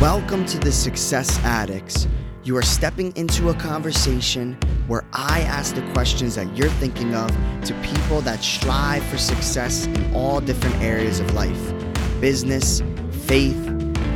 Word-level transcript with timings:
Welcome 0.00 0.44
to 0.46 0.58
the 0.58 0.72
Success 0.72 1.38
Addicts. 1.44 2.08
You 2.42 2.56
are 2.56 2.62
stepping 2.62 3.16
into 3.16 3.50
a 3.50 3.54
conversation 3.54 4.58
where 4.88 5.04
I 5.12 5.42
ask 5.42 5.74
the 5.74 5.88
questions 5.92 6.34
that 6.34 6.54
you're 6.56 6.68
thinking 6.68 7.14
of 7.14 7.30
to 7.64 7.74
people 7.80 8.20
that 8.22 8.42
strive 8.42 9.04
for 9.04 9.16
success 9.16 9.86
in 9.86 10.14
all 10.14 10.40
different 10.40 10.74
areas 10.82 11.20
of 11.20 11.32
life 11.32 11.72
business, 12.20 12.82
faith, 13.22 13.56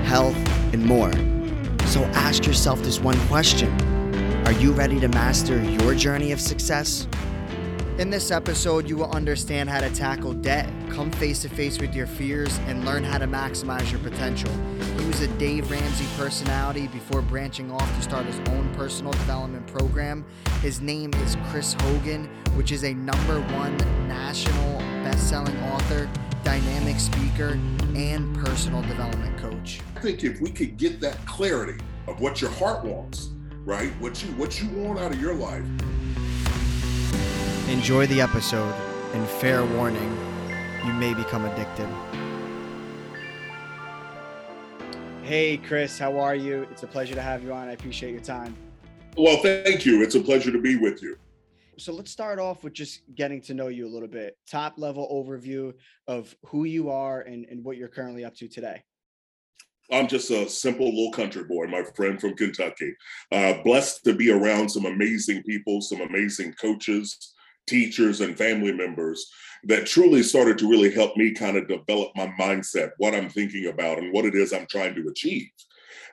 health, 0.04 0.36
and 0.74 0.84
more. 0.84 1.12
So 1.86 2.02
ask 2.12 2.44
yourself 2.44 2.82
this 2.82 2.98
one 2.98 3.18
question 3.28 3.70
Are 4.46 4.52
you 4.52 4.72
ready 4.72 4.98
to 4.98 5.08
master 5.08 5.62
your 5.62 5.94
journey 5.94 6.32
of 6.32 6.40
success? 6.40 7.06
In 7.98 8.10
this 8.10 8.30
episode, 8.30 8.88
you 8.88 8.96
will 8.96 9.10
understand 9.10 9.68
how 9.68 9.80
to 9.80 9.90
tackle 9.90 10.32
debt, 10.32 10.70
come 10.88 11.10
face 11.10 11.42
to 11.42 11.48
face 11.48 11.80
with 11.80 11.96
your 11.96 12.06
fears, 12.06 12.56
and 12.68 12.84
learn 12.84 13.02
how 13.02 13.18
to 13.18 13.26
maximize 13.26 13.90
your 13.90 13.98
potential. 13.98 14.52
He 15.00 15.06
was 15.08 15.20
a 15.20 15.26
Dave 15.36 15.68
Ramsey 15.68 16.06
personality 16.16 16.86
before 16.86 17.22
branching 17.22 17.72
off 17.72 17.92
to 17.96 18.02
start 18.02 18.26
his 18.26 18.38
own 18.50 18.72
personal 18.76 19.10
development 19.10 19.66
program. 19.66 20.24
His 20.62 20.80
name 20.80 21.12
is 21.14 21.36
Chris 21.50 21.72
Hogan, 21.80 22.26
which 22.54 22.70
is 22.70 22.84
a 22.84 22.94
number 22.94 23.40
one 23.52 23.76
national 24.06 24.78
best-selling 25.02 25.60
author, 25.64 26.08
dynamic 26.44 27.00
speaker, 27.00 27.58
and 27.96 28.32
personal 28.36 28.80
development 28.82 29.36
coach. 29.38 29.80
I 29.96 30.00
think 30.02 30.22
if 30.22 30.40
we 30.40 30.52
could 30.52 30.76
get 30.76 31.00
that 31.00 31.26
clarity 31.26 31.82
of 32.06 32.20
what 32.20 32.40
your 32.40 32.50
heart 32.50 32.84
wants, 32.84 33.30
right? 33.64 33.90
What 34.00 34.22
you 34.22 34.30
what 34.34 34.62
you 34.62 34.68
want 34.68 35.00
out 35.00 35.12
of 35.12 35.20
your 35.20 35.34
life, 35.34 35.64
Enjoy 37.68 38.06
the 38.06 38.18
episode, 38.18 38.74
and 39.12 39.28
fair 39.28 39.62
warning, 39.62 40.16
you 40.86 40.92
may 40.94 41.12
become 41.12 41.44
addicted. 41.44 41.86
Hey, 45.22 45.58
Chris, 45.58 45.98
how 45.98 46.18
are 46.18 46.34
you? 46.34 46.62
It's 46.70 46.82
a 46.82 46.86
pleasure 46.86 47.14
to 47.14 47.20
have 47.20 47.42
you 47.42 47.52
on. 47.52 47.68
I 47.68 47.72
appreciate 47.72 48.12
your 48.12 48.22
time. 48.22 48.56
well, 49.18 49.36
thank 49.42 49.84
you. 49.84 50.02
It's 50.02 50.14
a 50.14 50.20
pleasure 50.20 50.50
to 50.50 50.58
be 50.58 50.76
with 50.76 51.02
you. 51.02 51.18
So 51.76 51.92
let's 51.92 52.10
start 52.10 52.38
off 52.38 52.64
with 52.64 52.72
just 52.72 53.02
getting 53.14 53.42
to 53.42 53.52
know 53.52 53.68
you 53.68 53.86
a 53.86 53.92
little 53.92 54.08
bit. 54.08 54.38
Top 54.50 54.78
level 54.78 55.06
overview 55.12 55.74
of 56.06 56.34
who 56.46 56.64
you 56.64 56.88
are 56.88 57.20
and, 57.20 57.44
and 57.50 57.62
what 57.62 57.76
you're 57.76 57.88
currently 57.88 58.24
up 58.24 58.34
to 58.36 58.48
today. 58.48 58.82
I'm 59.92 60.08
just 60.08 60.30
a 60.30 60.48
simple 60.48 60.86
little 60.86 61.12
country 61.12 61.44
boy, 61.44 61.66
my 61.66 61.82
friend 61.94 62.18
from 62.18 62.34
Kentucky. 62.34 62.94
Uh, 63.30 63.62
blessed 63.62 64.04
to 64.04 64.14
be 64.14 64.30
around 64.30 64.70
some 64.70 64.86
amazing 64.86 65.42
people, 65.42 65.82
some 65.82 66.00
amazing 66.00 66.54
coaches, 66.54 67.34
teachers, 67.68 68.20
and 68.20 68.36
family 68.36 68.72
members 68.72 69.30
that 69.64 69.86
truly 69.86 70.22
started 70.22 70.56
to 70.58 70.68
really 70.68 70.90
help 70.90 71.16
me 71.16 71.32
kind 71.32 71.56
of 71.56 71.68
develop 71.68 72.10
my 72.14 72.26
mindset, 72.38 72.90
what 72.98 73.14
I'm 73.14 73.28
thinking 73.28 73.66
about, 73.66 73.98
and 73.98 74.12
what 74.12 74.24
it 74.24 74.34
is 74.34 74.52
I'm 74.52 74.66
trying 74.66 74.94
to 74.94 75.08
achieve. 75.08 75.48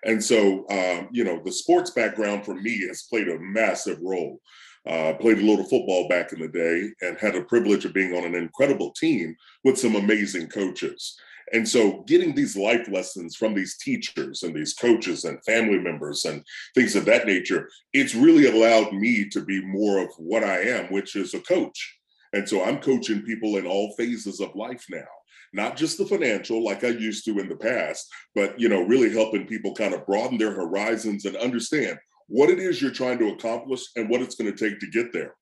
And 0.03 0.23
so, 0.23 0.67
um, 0.69 1.09
you 1.11 1.23
know, 1.23 1.41
the 1.43 1.51
sports 1.51 1.91
background 1.91 2.45
for 2.45 2.53
me 2.53 2.87
has 2.87 3.03
played 3.03 3.27
a 3.27 3.39
massive 3.39 3.99
role. 4.01 4.39
Uh, 4.87 5.13
played 5.15 5.39
a 5.39 5.41
little 5.41 5.65
football 5.65 6.07
back 6.07 6.31
in 6.31 6.39
the 6.39 6.47
day 6.47 6.87
and 7.01 7.17
had 7.17 7.33
the 7.33 7.41
privilege 7.41 7.85
of 7.85 7.93
being 7.93 8.15
on 8.15 8.23
an 8.23 8.35
incredible 8.35 8.91
team 8.91 9.35
with 9.63 9.79
some 9.79 9.95
amazing 9.95 10.47
coaches. 10.47 11.17
And 11.53 11.67
so, 11.67 12.03
getting 12.07 12.33
these 12.33 12.57
life 12.57 12.87
lessons 12.89 13.35
from 13.35 13.53
these 13.53 13.77
teachers 13.77 14.43
and 14.43 14.55
these 14.55 14.73
coaches 14.73 15.25
and 15.25 15.43
family 15.43 15.77
members 15.77 16.25
and 16.25 16.43
things 16.73 16.95
of 16.95 17.05
that 17.05 17.27
nature, 17.27 17.69
it's 17.93 18.15
really 18.15 18.47
allowed 18.47 18.93
me 18.93 19.29
to 19.29 19.41
be 19.43 19.63
more 19.63 19.99
of 19.99 20.09
what 20.17 20.43
I 20.43 20.61
am, 20.61 20.85
which 20.91 21.15
is 21.15 21.33
a 21.33 21.39
coach. 21.41 21.97
And 22.33 22.47
so, 22.47 22.63
I'm 22.63 22.79
coaching 22.79 23.21
people 23.21 23.57
in 23.57 23.67
all 23.67 23.93
phases 23.95 24.39
of 24.39 24.55
life 24.55 24.83
now, 24.89 25.05
not 25.53 25.77
just 25.77 25.97
the 25.97 26.05
financial 26.05 26.63
like 26.63 26.83
I 26.83 26.89
used 26.89 27.25
to 27.25 27.39
in 27.39 27.47
the 27.47 27.55
past, 27.55 28.07
but 28.33 28.59
you 28.59 28.67
know, 28.67 28.81
really 28.81 29.11
helping 29.11 29.45
people 29.45 29.75
kind 29.75 29.93
of 29.93 30.05
broaden 30.05 30.37
their 30.37 30.53
horizons 30.53 31.25
and 31.25 31.35
understand 31.35 31.99
what 32.27 32.49
it 32.49 32.59
is 32.59 32.81
you're 32.81 32.91
trying 32.91 33.19
to 33.19 33.29
accomplish 33.29 33.81
and 33.95 34.09
what 34.09 34.21
it's 34.21 34.35
going 34.35 34.51
to 34.51 34.69
take 34.69 34.79
to 34.79 34.87
get 34.87 35.13
there. 35.13 35.35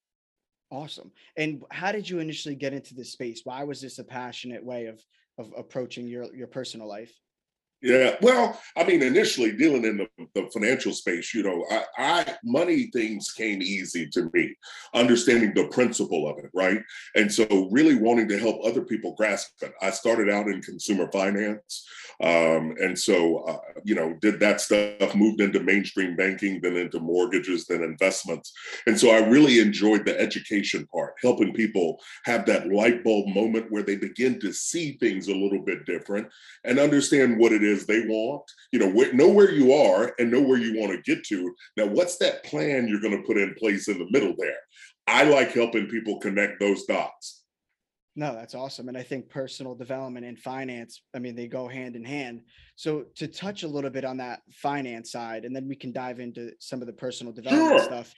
Awesome. 0.70 1.12
And 1.38 1.64
how 1.72 1.92
did 1.92 2.10
you 2.10 2.20
initially 2.20 2.56
get 2.56 2.74
into 2.74 2.96
this 2.96 3.12
space? 3.12 3.42
Why 3.44 3.64
was 3.64 3.80
this 3.80 4.00
a 4.00 4.04
passionate 4.04 4.64
way 4.66 4.88
of 4.88 5.00
of 5.38 5.54
approaching 5.58 6.08
your 6.08 6.34
your 6.36 6.48
personal 6.48 6.88
life? 6.88 7.23
Yeah, 7.84 8.16
well, 8.22 8.58
I 8.78 8.86
mean, 8.86 9.04
initially 9.04 9.52
dealing 9.52 9.84
in 9.84 9.98
the, 9.98 10.08
the 10.36 10.50
financial 10.54 10.94
space, 10.94 11.34
you 11.34 11.44
know, 11.44 11.66
I, 11.70 11.84
I 11.98 12.36
money 12.42 12.90
things 12.94 13.34
came 13.34 13.62
easy 13.62 14.08
to 14.12 14.30
me, 14.34 14.56
understanding 14.94 15.54
the 15.54 15.68
principle 15.68 16.30
of 16.30 16.38
it, 16.40 16.50
right? 16.54 16.80
And 17.16 17.30
so, 17.30 17.68
really 17.72 17.96
wanting 17.96 18.30
to 18.30 18.40
help 18.40 18.64
other 18.64 18.84
people 18.84 19.16
grasp 19.16 19.52
it. 19.62 19.74
I 19.82 19.90
started 19.90 20.30
out 20.30 20.48
in 20.48 20.62
consumer 20.62 21.12
finance, 21.12 21.86
um, 22.22 22.74
and 22.80 22.98
so 22.98 23.40
uh, 23.40 23.58
you 23.84 23.96
know, 23.96 24.14
did 24.22 24.40
that 24.40 24.62
stuff, 24.62 25.14
moved 25.14 25.42
into 25.42 25.60
mainstream 25.60 26.16
banking, 26.16 26.62
then 26.62 26.78
into 26.78 27.02
mortgages, 27.02 27.66
then 27.66 27.84
investments, 27.84 28.54
and 28.88 28.98
so 28.98 29.10
I 29.10 29.28
really 29.28 29.60
enjoyed 29.60 30.06
the 30.06 30.18
education 30.18 30.88
part, 30.88 31.16
helping 31.22 31.52
people 31.52 32.00
have 32.24 32.46
that 32.46 32.70
light 32.70 33.04
bulb 33.04 33.28
moment 33.28 33.70
where 33.72 33.84
they 33.84 33.98
begin 33.98 34.40
to 34.40 34.54
see 34.54 34.94
things 34.94 35.28
a 35.28 35.36
little 35.36 35.62
bit 35.62 35.86
different 35.86 36.30
and 36.64 36.80
understand 36.80 37.38
what 37.38 37.52
it 37.52 37.62
is 37.62 37.73
they 37.86 38.02
want. 38.02 38.44
You 38.72 38.80
know, 38.80 38.92
wh- 38.92 39.14
know 39.14 39.28
where 39.30 39.52
you 39.52 39.74
are 39.74 40.14
and 40.20 40.32
know 40.32 40.42
where 40.42 40.58
you 40.58 40.80
want 40.80 40.92
to 40.94 41.02
get 41.16 41.24
to. 41.26 41.54
Now, 41.78 41.88
what's 41.88 42.18
that 42.18 42.44
plan 42.44 42.88
you're 42.88 43.02
going 43.02 43.18
to 43.18 43.28
put 43.28 43.38
in 43.38 43.54
place 43.56 43.88
in 43.88 43.98
the 44.00 44.08
middle 44.12 44.36
there? 44.38 44.58
I 45.08 45.24
like 45.24 45.52
helping 45.54 45.88
people 45.88 46.20
connect 46.20 46.60
those 46.60 46.86
dots. 46.86 47.44
No, 48.16 48.34
that's 48.36 48.54
awesome. 48.54 48.90
And 48.90 48.98
I 48.98 49.02
think 49.02 49.30
personal 49.30 49.74
development 49.74 50.26
and 50.26 50.38
finance, 50.38 51.02
I 51.16 51.20
mean, 51.20 51.36
they 51.36 51.48
go 51.48 51.68
hand 51.68 51.96
in 51.96 52.06
hand. 52.06 52.42
So 52.76 53.06
to 53.16 53.28
touch 53.28 53.64
a 53.64 53.68
little 53.68 53.90
bit 53.90 54.06
on 54.06 54.18
that 54.18 54.42
finance 54.54 55.12
side, 55.12 55.46
and 55.46 55.56
then 55.56 55.68
we 55.68 55.76
can 55.76 55.92
dive 55.92 56.20
into 56.20 56.52
some 56.60 56.82
of 56.82 56.88
the 56.88 56.94
personal 56.94 57.34
development 57.34 57.80
Sure. 57.80 57.86
stuff. 57.86 58.14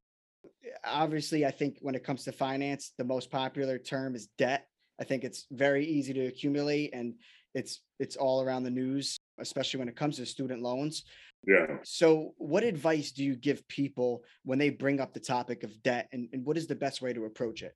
Obviously, 0.84 1.46
I 1.46 1.52
think 1.52 1.78
when 1.82 1.96
it 1.96 2.04
comes 2.04 2.26
to 2.26 2.32
finance, 2.34 2.92
the 2.98 3.06
most 3.06 3.32
popular 3.32 3.80
term 3.80 4.16
is 4.16 4.28
debt. 4.38 4.68
I 5.00 5.06
think 5.06 5.24
it's 5.24 5.46
very 5.52 5.86
easy 5.86 6.14
to 6.14 6.26
accumulate 6.28 6.94
and 6.94 7.16
it's 7.56 7.82
it's 8.00 8.16
all 8.16 8.44
around 8.44 8.64
the 8.64 8.70
news, 8.70 9.18
especially 9.40 9.80
when 9.80 9.88
it 9.88 9.96
comes 9.96 10.18
to 10.18 10.26
student 10.26 10.62
loans. 10.62 11.04
Yeah. 11.48 11.78
So 11.84 12.34
what 12.38 12.64
advice 12.64 13.12
do 13.12 13.24
you 13.24 13.36
give 13.36 13.68
people 13.68 14.24
when 14.44 14.60
they 14.60 14.70
bring 14.70 15.00
up 15.00 15.14
the 15.14 15.20
topic 15.20 15.64
of 15.64 15.82
debt 15.84 16.08
and, 16.12 16.28
and 16.34 16.46
what 16.46 16.58
is 16.58 16.68
the 16.68 16.76
best 16.76 17.02
way 17.02 17.14
to 17.14 17.26
approach 17.26 17.62
it? 17.64 17.74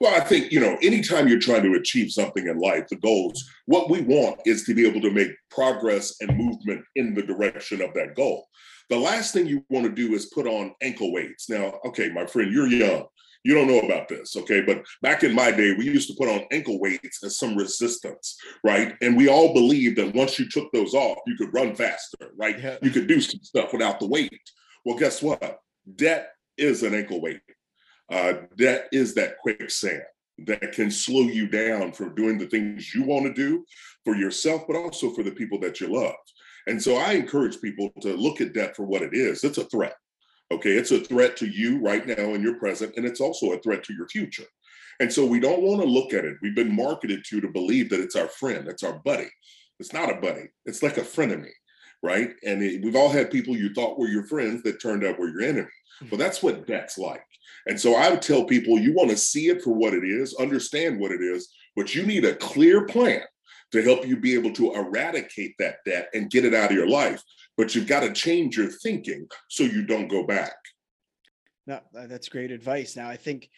Well, 0.00 0.14
I 0.14 0.24
think, 0.24 0.50
you 0.52 0.60
know, 0.60 0.76
anytime 0.82 1.28
you're 1.28 1.38
trying 1.38 1.62
to 1.62 1.78
achieve 1.78 2.10
something 2.10 2.46
in 2.46 2.58
life, 2.58 2.88
the 2.88 2.96
goals, 2.96 3.48
what 3.66 3.90
we 3.90 4.00
want 4.00 4.40
is 4.44 4.64
to 4.64 4.74
be 4.74 4.86
able 4.86 5.00
to 5.02 5.10
make 5.10 5.30
progress 5.50 6.16
and 6.20 6.36
movement 6.36 6.84
in 6.96 7.14
the 7.14 7.22
direction 7.22 7.80
of 7.80 7.94
that 7.94 8.14
goal. 8.16 8.48
The 8.90 8.98
last 8.98 9.32
thing 9.32 9.46
you 9.46 9.64
want 9.70 9.86
to 9.86 9.92
do 9.92 10.14
is 10.14 10.32
put 10.34 10.46
on 10.46 10.74
ankle 10.82 11.12
weights. 11.12 11.48
Now, 11.48 11.74
okay, 11.86 12.08
my 12.10 12.26
friend, 12.26 12.52
you're 12.52 12.66
young. 12.66 13.06
You 13.44 13.54
don't 13.54 13.68
know 13.68 13.80
about 13.80 14.08
this, 14.08 14.36
okay? 14.36 14.62
But 14.62 14.84
back 15.00 15.22
in 15.22 15.34
my 15.34 15.50
day, 15.50 15.72
we 15.72 15.84
used 15.84 16.08
to 16.08 16.16
put 16.16 16.28
on 16.28 16.46
ankle 16.50 16.80
weights 16.80 17.22
as 17.22 17.38
some 17.38 17.56
resistance, 17.56 18.36
right? 18.64 18.94
And 19.00 19.16
we 19.16 19.28
all 19.28 19.54
believed 19.54 19.96
that 19.98 20.14
once 20.14 20.38
you 20.38 20.48
took 20.48 20.70
those 20.72 20.92
off, 20.92 21.18
you 21.26 21.36
could 21.36 21.54
run 21.54 21.74
faster, 21.74 22.32
right? 22.36 22.58
Yeah. 22.58 22.76
You 22.82 22.90
could 22.90 23.06
do 23.06 23.20
some 23.20 23.40
stuff 23.42 23.72
without 23.72 24.00
the 24.00 24.08
weight. 24.08 24.40
Well, 24.84 24.98
guess 24.98 25.22
what? 25.22 25.60
Debt 25.96 26.32
is 26.56 26.82
an 26.82 26.94
ankle 26.94 27.20
weight. 27.20 27.40
Uh, 28.10 28.34
debt 28.56 28.88
is 28.92 29.14
that 29.14 29.38
quicksand 29.38 30.02
that 30.46 30.72
can 30.72 30.90
slow 30.90 31.22
you 31.22 31.48
down 31.48 31.92
from 31.92 32.14
doing 32.14 32.38
the 32.38 32.46
things 32.46 32.94
you 32.94 33.02
want 33.02 33.26
to 33.26 33.34
do 33.34 33.64
for 34.04 34.14
yourself, 34.14 34.64
but 34.66 34.76
also 34.76 35.10
for 35.10 35.22
the 35.22 35.32
people 35.32 35.58
that 35.60 35.80
you 35.80 35.88
love. 35.88 36.14
And 36.66 36.82
so 36.82 36.96
I 36.96 37.12
encourage 37.12 37.60
people 37.60 37.90
to 38.02 38.14
look 38.14 38.40
at 38.40 38.52
debt 38.52 38.76
for 38.76 38.84
what 38.84 39.02
it 39.02 39.14
is. 39.14 39.42
It's 39.42 39.58
a 39.58 39.64
threat. 39.64 39.94
Okay. 40.50 40.70
It's 40.70 40.90
a 40.90 41.00
threat 41.00 41.36
to 41.38 41.46
you 41.46 41.78
right 41.78 42.06
now 42.06 42.34
in 42.34 42.42
your 42.42 42.54
present, 42.54 42.94
and 42.96 43.04
it's 43.04 43.20
also 43.20 43.52
a 43.52 43.58
threat 43.58 43.84
to 43.84 43.94
your 43.94 44.08
future. 44.08 44.46
And 45.00 45.12
so 45.12 45.24
we 45.24 45.40
don't 45.40 45.62
want 45.62 45.80
to 45.80 45.86
look 45.86 46.12
at 46.12 46.24
it. 46.24 46.36
We've 46.42 46.54
been 46.54 46.74
marketed 46.74 47.24
to 47.26 47.40
to 47.40 47.48
believe 47.48 47.90
that 47.90 48.00
it's 48.00 48.16
our 48.16 48.28
friend, 48.28 48.66
it's 48.68 48.82
our 48.82 48.98
buddy. 49.04 49.28
It's 49.78 49.92
not 49.92 50.10
a 50.10 50.20
buddy, 50.20 50.48
it's 50.64 50.82
like 50.82 50.96
a 50.96 51.02
frenemy, 51.02 51.52
right? 52.02 52.30
And 52.44 52.62
it, 52.62 52.82
we've 52.82 52.96
all 52.96 53.08
had 53.08 53.30
people 53.30 53.56
you 53.56 53.72
thought 53.72 53.98
were 53.98 54.08
your 54.08 54.24
friends 54.24 54.62
that 54.64 54.82
turned 54.82 55.04
out 55.04 55.18
were 55.18 55.28
your 55.28 55.42
enemy. 55.42 55.68
Hmm. 56.00 56.08
Well, 56.10 56.18
that's 56.18 56.42
what 56.42 56.66
debt's 56.66 56.98
like. 56.98 57.22
And 57.66 57.78
so 57.80 57.94
I 57.94 58.10
would 58.10 58.22
tell 58.22 58.44
people 58.44 58.78
you 58.78 58.92
want 58.92 59.10
to 59.10 59.16
see 59.16 59.48
it 59.48 59.62
for 59.62 59.72
what 59.72 59.94
it 59.94 60.04
is, 60.04 60.34
understand 60.34 60.98
what 60.98 61.12
it 61.12 61.20
is, 61.20 61.48
but 61.76 61.94
you 61.94 62.04
need 62.04 62.24
a 62.24 62.34
clear 62.34 62.86
plan 62.86 63.22
to 63.72 63.82
help 63.82 64.06
you 64.06 64.16
be 64.16 64.34
able 64.34 64.52
to 64.54 64.72
eradicate 64.74 65.54
that 65.58 65.76
debt 65.84 66.08
and 66.14 66.30
get 66.30 66.44
it 66.44 66.54
out 66.54 66.70
of 66.70 66.76
your 66.76 66.88
life. 66.88 67.22
But 67.56 67.74
you've 67.74 67.86
got 67.86 68.00
to 68.00 68.12
change 68.12 68.56
your 68.56 68.70
thinking 68.70 69.26
so 69.48 69.64
you 69.64 69.84
don't 69.84 70.08
go 70.08 70.24
back. 70.24 70.54
No, 71.66 71.80
that's 71.92 72.28
great 72.28 72.50
advice. 72.50 72.96
Now, 72.96 73.08
I 73.08 73.16
think 73.16 73.50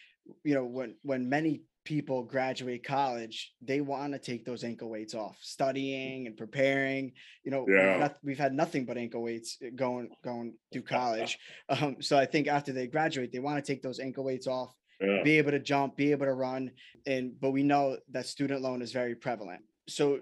you 0.43 0.53
know 0.53 0.65
when 0.65 0.95
when 1.03 1.29
many 1.29 1.61
people 1.83 2.23
graduate 2.23 2.83
college, 2.83 3.53
they 3.61 3.81
want 3.81 4.13
to 4.13 4.19
take 4.19 4.45
those 4.45 4.63
ankle 4.63 4.89
weights 4.89 5.15
off, 5.15 5.35
studying 5.41 6.27
and 6.27 6.37
preparing. 6.37 7.11
You 7.43 7.49
know, 7.51 7.65
Yeah. 7.67 7.91
we've, 7.93 7.99
not, 7.99 8.17
we've 8.23 8.37
had 8.37 8.53
nothing 8.53 8.85
but 8.85 8.97
ankle 8.97 9.23
weights 9.23 9.57
uh, 9.65 9.69
going 9.75 10.09
going 10.23 10.53
through 10.71 10.83
college. 10.83 11.39
Um, 11.69 11.95
so 12.01 12.17
I 12.17 12.25
think 12.25 12.47
after 12.47 12.71
they 12.73 12.87
graduate, 12.87 13.31
they 13.31 13.39
want 13.39 13.63
to 13.63 13.71
take 13.73 13.81
those 13.81 13.99
ankle 13.99 14.25
weights 14.25 14.45
off, 14.45 14.73
Yeah. 14.99 15.23
be 15.23 15.37
able 15.37 15.51
to 15.51 15.59
jump, 15.59 15.95
be 15.95 16.11
able 16.11 16.25
to 16.25 16.33
run, 16.33 16.71
and 17.07 17.39
but 17.39 17.51
we 17.51 17.63
know 17.63 17.97
that 18.11 18.25
student 18.25 18.61
loan 18.61 18.81
is 18.81 18.91
very 18.91 19.15
prevalent. 19.15 19.61
So 19.87 20.19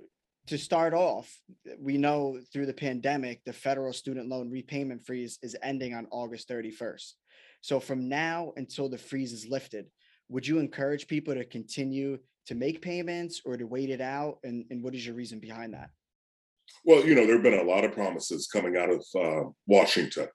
to 0.48 0.58
start 0.58 0.94
off, 0.94 1.32
we 1.80 1.98
know 1.98 2.40
through 2.52 2.66
the 2.66 2.74
pandemic, 2.74 3.44
the 3.46 3.54
federal 3.54 3.94
student 3.94 4.30
loan 4.30 4.50
repayment 4.50 5.06
freeze 5.06 5.38
is 5.44 5.56
ending 5.62 5.94
on 5.94 6.08
August 6.12 6.50
31st. 6.50 7.14
So 7.62 7.80
from 7.80 8.10
now 8.10 8.54
until 8.56 8.90
the 8.90 8.98
freeze 8.98 9.34
is 9.34 9.48
lifted, 9.48 9.86
would 10.30 10.48
you 10.48 10.60
encourage 10.60 11.08
people 11.08 11.34
to 11.34 11.46
continue 11.46 12.18
to 12.48 12.56
make 12.56 12.82
payments 12.82 13.42
or 13.46 13.58
to 13.58 13.66
wait 13.66 13.90
it 13.90 14.02
out? 14.02 14.38
And, 14.44 14.66
and 14.70 14.84
what 14.84 14.96
is 14.96 15.06
your 15.06 15.16
reason 15.16 15.40
behind 15.40 15.74
that? 15.74 15.90
Well, 16.86 17.06
you 17.06 17.16
know, 17.16 17.26
there 17.26 17.36
have 17.36 17.44
been 17.44 17.60
a 17.60 17.64
lot 17.64 17.84
of 17.84 17.94
promises 17.94 18.48
coming 18.48 18.78
out 18.78 18.90
of 18.90 19.04
uh, 19.20 19.50
Washington 19.68 20.28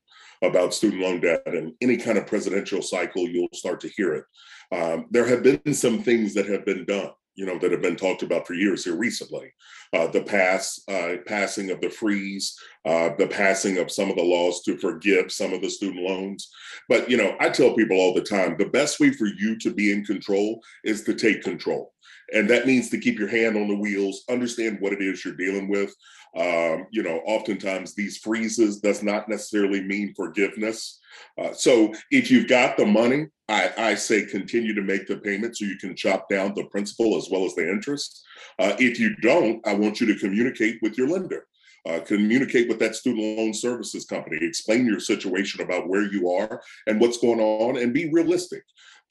about 0.42 0.74
student 0.74 1.02
loan 1.02 1.20
debt, 1.20 1.42
and 1.46 1.72
any 1.80 1.96
kind 1.96 2.18
of 2.18 2.26
presidential 2.26 2.82
cycle, 2.82 3.28
you'll 3.28 3.48
start 3.52 3.80
to 3.80 3.88
hear 3.96 4.14
it. 4.14 4.24
Um, 4.72 5.06
there 5.10 5.26
have 5.26 5.42
been 5.42 5.74
some 5.74 6.02
things 6.02 6.34
that 6.34 6.46
have 6.46 6.64
been 6.64 6.84
done 6.84 7.10
you 7.34 7.46
know 7.46 7.58
that 7.58 7.72
have 7.72 7.82
been 7.82 7.96
talked 7.96 8.22
about 8.22 8.46
for 8.46 8.54
years 8.54 8.84
here 8.84 8.96
recently. 8.96 9.52
Uh, 9.92 10.06
the 10.08 10.22
pass 10.22 10.80
uh, 10.88 11.16
passing 11.26 11.70
of 11.70 11.80
the 11.80 11.90
freeze 11.90 12.56
uh, 12.84 13.10
the 13.18 13.26
passing 13.26 13.78
of 13.78 13.90
some 13.90 14.10
of 14.10 14.16
the 14.16 14.22
laws 14.22 14.62
to 14.62 14.76
forgive 14.76 15.32
some 15.32 15.52
of 15.52 15.62
the 15.62 15.70
student 15.70 16.02
loans. 16.02 16.50
But 16.88 17.10
you 17.10 17.16
know 17.16 17.36
i 17.40 17.48
tell 17.48 17.74
people 17.74 17.98
all 17.98 18.14
the 18.14 18.20
time 18.20 18.56
the 18.58 18.66
best 18.66 19.00
way 19.00 19.10
for 19.10 19.26
you 19.26 19.58
to 19.58 19.72
be 19.72 19.92
in 19.92 20.04
control 20.04 20.60
is 20.84 21.02
to 21.04 21.14
take 21.14 21.42
control 21.42 21.93
and 22.34 22.50
that 22.50 22.66
means 22.66 22.90
to 22.90 22.98
keep 22.98 23.18
your 23.18 23.28
hand 23.28 23.56
on 23.56 23.68
the 23.68 23.76
wheels 23.76 24.24
understand 24.28 24.78
what 24.80 24.92
it 24.92 25.00
is 25.00 25.24
you're 25.24 25.34
dealing 25.34 25.68
with 25.68 25.94
um, 26.36 26.86
you 26.90 27.02
know 27.02 27.20
oftentimes 27.26 27.94
these 27.94 28.18
freezes 28.18 28.80
does 28.80 29.02
not 29.02 29.28
necessarily 29.28 29.82
mean 29.82 30.12
forgiveness 30.14 31.00
uh, 31.40 31.52
so 31.52 31.92
if 32.10 32.30
you've 32.30 32.48
got 32.48 32.76
the 32.76 32.86
money 32.86 33.26
I, 33.48 33.72
I, 33.76 33.94
say 33.94 34.24
continue 34.24 34.74
to 34.74 34.80
make 34.80 35.06
the 35.06 35.18
payment 35.18 35.56
so 35.56 35.66
you 35.66 35.76
can 35.76 35.94
chop 35.94 36.30
down 36.30 36.54
the 36.54 36.64
principal 36.64 37.16
as 37.16 37.28
well 37.30 37.44
as 37.44 37.54
the 37.54 37.68
interest. 37.68 38.24
Uh, 38.58 38.74
if 38.78 38.98
you 38.98 39.14
don't, 39.16 39.60
I 39.66 39.74
want 39.74 40.00
you 40.00 40.06
to 40.06 40.18
communicate 40.18 40.78
with 40.80 40.96
your 40.96 41.08
lender. 41.08 41.46
Uh, 41.86 42.00
communicate 42.00 42.66
with 42.66 42.78
that 42.78 42.94
student 42.94 43.36
loan 43.36 43.52
services 43.52 44.06
company. 44.06 44.38
Explain 44.40 44.86
your 44.86 45.00
situation 45.00 45.60
about 45.60 45.86
where 45.86 46.10
you 46.10 46.30
are 46.30 46.62
and 46.86 46.98
what's 46.98 47.18
going 47.18 47.40
on, 47.40 47.76
and 47.76 47.92
be 47.92 48.10
realistic. 48.10 48.62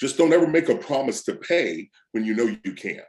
Just 0.02 0.18
don't 0.18 0.34
ever 0.34 0.48
make 0.48 0.70
a 0.70 0.76
promise 0.76 1.24
to 1.26 1.36
pay 1.36 1.92
when 2.14 2.26
you 2.26 2.34
know 2.34 2.58
you 2.64 2.74
can't. 2.74 3.06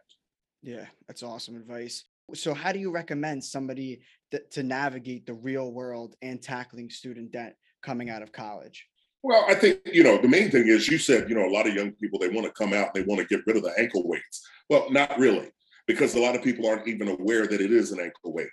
Yeah, 0.65 0.87
that's 1.07 1.23
awesome 1.23 1.57
advice. 1.57 2.05
So, 2.33 2.55
how 2.55 2.73
do 2.73 2.79
you 2.79 2.91
recommend 2.91 3.45
somebody 3.45 4.01
th- 4.31 4.45
to 4.53 4.63
navigate 4.63 5.27
the 5.27 5.35
real 5.35 5.71
world 5.71 6.15
and 6.23 6.43
tackling 6.43 6.89
student 6.89 7.33
debt 7.33 7.57
coming 7.83 8.09
out 8.09 8.23
of 8.23 8.33
college? 8.33 8.87
Well, 9.23 9.45
I 9.47 9.55
think, 9.55 9.81
you 9.85 10.03
know, 10.03 10.17
the 10.19 10.29
main 10.29 10.51
thing 10.51 10.69
is 10.69 10.89
you 10.89 10.97
said, 10.99 11.29
you 11.29 11.35
know, 11.35 11.47
a 11.47 11.53
lot 11.53 11.67
of 11.67 11.75
young 11.75 11.93
people, 11.93 12.19
they 12.19 12.29
want 12.29 12.47
to 12.47 12.53
come 12.53 12.73
out, 12.73 12.95
they 12.95 13.03
want 13.03 13.21
to 13.21 13.27
get 13.27 13.47
rid 13.47 13.57
of 13.57 13.63
the 13.63 13.73
ankle 13.79 14.09
weights. 14.09 14.47
Well, 14.71 14.91
not 14.91 15.19
really, 15.19 15.51
because 15.87 16.15
a 16.15 16.21
lot 16.21 16.35
of 16.35 16.43
people 16.43 16.67
aren't 16.67 16.89
even 16.89 17.09
aware 17.09 17.47
that 17.47 17.61
it 17.61 17.71
is 17.71 17.93
an 17.93 18.01
ankle 18.01 18.33
weight, 18.33 18.49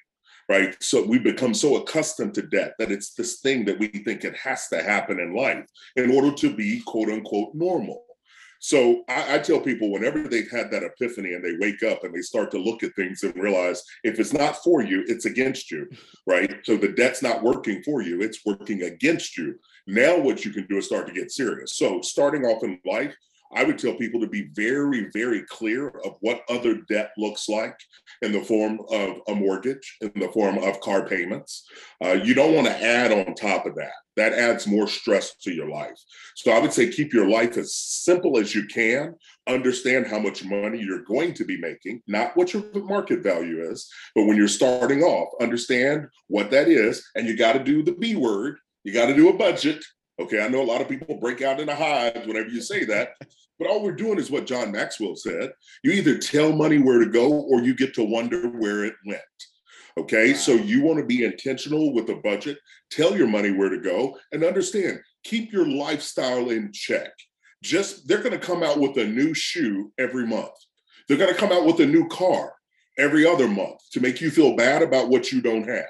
right? 0.50 0.76
So 0.84 1.06
we 1.06 1.18
become 1.18 1.54
so 1.54 1.78
accustomed 1.78 2.34
to 2.36 2.42
debt 2.42 2.74
that 2.78 2.92
it's 2.92 3.14
this 3.14 3.40
thing 3.40 3.64
that 3.66 3.80
we 3.80 3.88
think 3.88 4.26
it 4.26 4.36
has 4.36 4.68
to 4.70 4.84
happen 4.84 5.20
in 5.20 5.34
life 5.34 5.66
in 5.96 6.12
order 6.12 6.34
to 6.34 6.54
be 6.54 6.82
quote 6.86 7.10
unquote 7.10 7.54
normal. 7.54 8.04
So 8.64 9.04
I, 9.10 9.36
I, 9.36 9.40
tell 9.40 9.60
people 9.60 9.92
whenever 9.92 10.28
they've 10.28 10.50
had 10.50 10.70
that 10.70 10.84
epiphany 10.84 11.34
and 11.34 11.44
they 11.44 11.58
wake 11.60 11.82
up 11.82 12.04
and 12.04 12.14
they 12.14 12.22
start 12.22 12.52
to 12.52 12.60
look 12.60 12.84
at 12.84 12.96
things 12.96 13.24
and 13.24 13.36
realize 13.36 13.82
if 14.04 14.20
it's 14.20 14.34
not 14.34 14.64
for 14.64 14.84
you, 14.84 15.04
it's 15.08 15.26
against 15.26 15.72
you, 15.72 15.90
right? 16.28 16.58
So 16.64 16.78
the 16.78 16.90
debt's 16.90 17.24
not 17.24 17.42
working 17.42 17.82
for 17.82 18.04
you, 18.04 18.22
it's 18.22 18.46
working 18.46 18.84
against 18.84 19.36
you. 19.36 19.56
Now, 19.88 20.16
what 20.16 20.46
you 20.46 20.52
can 20.52 20.68
do 20.68 20.78
is 20.78 20.86
start 20.86 21.08
to 21.08 21.14
get 21.14 21.32
serious. 21.32 21.76
So 21.76 22.02
starting 22.02 22.46
off 22.46 22.64
in 22.64 22.80
life, 22.86 23.16
I 23.54 23.64
would 23.64 23.78
tell 23.78 23.96
people 23.96 24.22
to 24.22 24.28
be 24.28 24.50
very, 24.54 25.10
very 25.14 25.44
clear 25.50 25.90
of 25.90 26.16
what 26.22 26.42
other 26.50 26.82
debt 26.90 27.12
looks 27.18 27.50
like 27.50 27.76
in 28.22 28.32
the 28.32 28.44
form 28.44 28.80
of 28.90 29.18
a 29.28 29.36
mortgage, 29.36 29.98
in 30.02 30.12
the 30.16 30.32
form 30.32 30.58
of 30.58 30.80
car 30.80 31.08
payments. 31.08 31.68
Uh, 32.04 32.14
you 32.24 32.34
don't 32.34 32.54
want 32.54 32.68
to 32.68 32.84
add 32.84 33.12
on 33.12 33.36
top 33.36 33.66
of 33.66 33.76
that. 33.76 33.92
That 34.18 34.34
adds 34.34 34.68
more 34.68 34.88
stress 34.88 35.36
to 35.44 35.52
your 35.54 35.70
life. 35.70 35.98
So 36.36 36.52
I 36.52 36.60
would 36.60 36.74
say 36.74 36.90
keep 36.90 37.14
your 37.14 37.30
life 37.30 37.58
as 37.58 37.76
simple 37.76 38.38
as 38.38 38.54
you 38.54 38.66
can. 38.68 39.16
Understand 39.48 40.08
how 40.08 40.20
much 40.20 40.44
money 40.44 40.82
you're 40.82 41.04
going 41.04 41.34
to 41.36 41.46
be 41.46 41.58
making, 41.58 42.02
not 42.08 42.36
what 42.36 42.54
your 42.54 42.64
market 42.74 43.24
value 43.24 43.62
is, 43.70 43.90
but 44.16 44.26
when 44.26 44.38
you're 44.38 44.48
starting 44.48 45.02
off, 45.02 45.30
understand 45.42 46.08
what 46.28 46.52
that 46.52 46.68
is. 46.68 47.06
And 47.16 47.28
you 47.28 47.38
got 47.38 47.54
to 47.54 47.64
do 47.64 47.84
the 47.84 47.94
B 47.94 48.16
word. 48.16 48.58
You 48.84 48.94
got 48.94 49.08
to 49.08 49.16
do 49.16 49.30
a 49.30 49.38
budget 49.38 49.84
Okay, 50.20 50.44
I 50.44 50.48
know 50.48 50.62
a 50.62 50.64
lot 50.64 50.82
of 50.82 50.90
people 50.90 51.16
break 51.20 51.42
out 51.42 51.60
into 51.60 51.76
hives 51.76 52.28
whenever 52.28 52.50
you 52.50 52.62
say 52.62 52.86
that, 52.86 53.14
but 53.60 53.68
all 53.70 53.84
we're 53.84 53.92
doing 53.92 54.20
is 54.20 54.32
what 54.32 54.46
John 54.46 54.72
Maxwell 54.72 55.16
said. 55.16 55.52
You 55.84 55.92
either 55.92 56.18
tell 56.18 56.52
money 56.52 56.78
where 56.78 57.00
to 57.00 57.10
go 57.10 57.32
or 57.32 57.62
you 57.62 57.76
get 57.76 57.94
to 57.96 58.04
wonder 58.04 58.50
where 58.50 58.86
it 58.86 58.94
went. 59.06 59.22
Okay, 59.98 60.32
wow. 60.32 60.38
so 60.38 60.54
you 60.54 60.82
want 60.82 61.00
to 61.00 61.06
be 61.06 61.26
intentional 61.26 61.94
with 61.94 62.10
a 62.10 62.16
budget, 62.16 62.58
tell 62.90 63.16
your 63.16 63.28
money 63.28 63.52
where 63.52 63.70
to 63.70 63.80
go, 63.80 64.18
and 64.32 64.44
understand, 64.44 65.00
keep 65.24 65.52
your 65.52 65.68
lifestyle 65.68 66.50
in 66.50 66.72
check. 66.72 67.12
Just 67.64 68.08
they're 68.08 68.24
going 68.24 68.32
to 68.32 68.40
come 68.40 68.64
out 68.64 68.80
with 68.80 68.98
a 68.98 69.06
new 69.06 69.34
shoe 69.34 69.92
every 69.98 70.26
month. 70.26 70.52
They're 71.08 71.18
going 71.18 71.34
to 71.34 71.40
come 71.40 71.52
out 71.52 71.66
with 71.66 71.80
a 71.80 71.86
new 71.86 72.08
car 72.08 72.54
every 72.98 73.26
other 73.26 73.48
month 73.48 73.80
to 73.92 74.00
make 74.00 74.22
you 74.22 74.32
feel 74.32 74.56
bad 74.56 74.82
about 74.82 75.10
what 75.10 75.32
you 75.32 75.42
don't 75.42 75.68
have. 75.68 75.86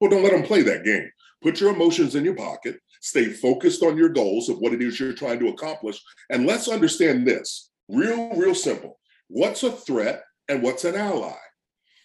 Well, 0.00 0.10
don't 0.10 0.22
let 0.22 0.32
them 0.32 0.42
play 0.42 0.62
that 0.62 0.84
game. 0.84 1.10
Put 1.42 1.60
your 1.60 1.74
emotions 1.74 2.14
in 2.14 2.24
your 2.24 2.34
pocket 2.34 2.78
Stay 3.02 3.26
focused 3.26 3.82
on 3.82 3.96
your 3.96 4.08
goals 4.08 4.48
of 4.48 4.58
what 4.58 4.72
it 4.72 4.80
is 4.80 4.98
you're 4.98 5.12
trying 5.12 5.40
to 5.40 5.48
accomplish. 5.48 6.00
And 6.30 6.46
let's 6.46 6.68
understand 6.68 7.26
this 7.26 7.70
real, 7.88 8.30
real 8.34 8.54
simple. 8.54 9.00
What's 9.28 9.64
a 9.64 9.72
threat 9.72 10.22
and 10.48 10.62
what's 10.62 10.84
an 10.84 10.94
ally? 10.94 11.36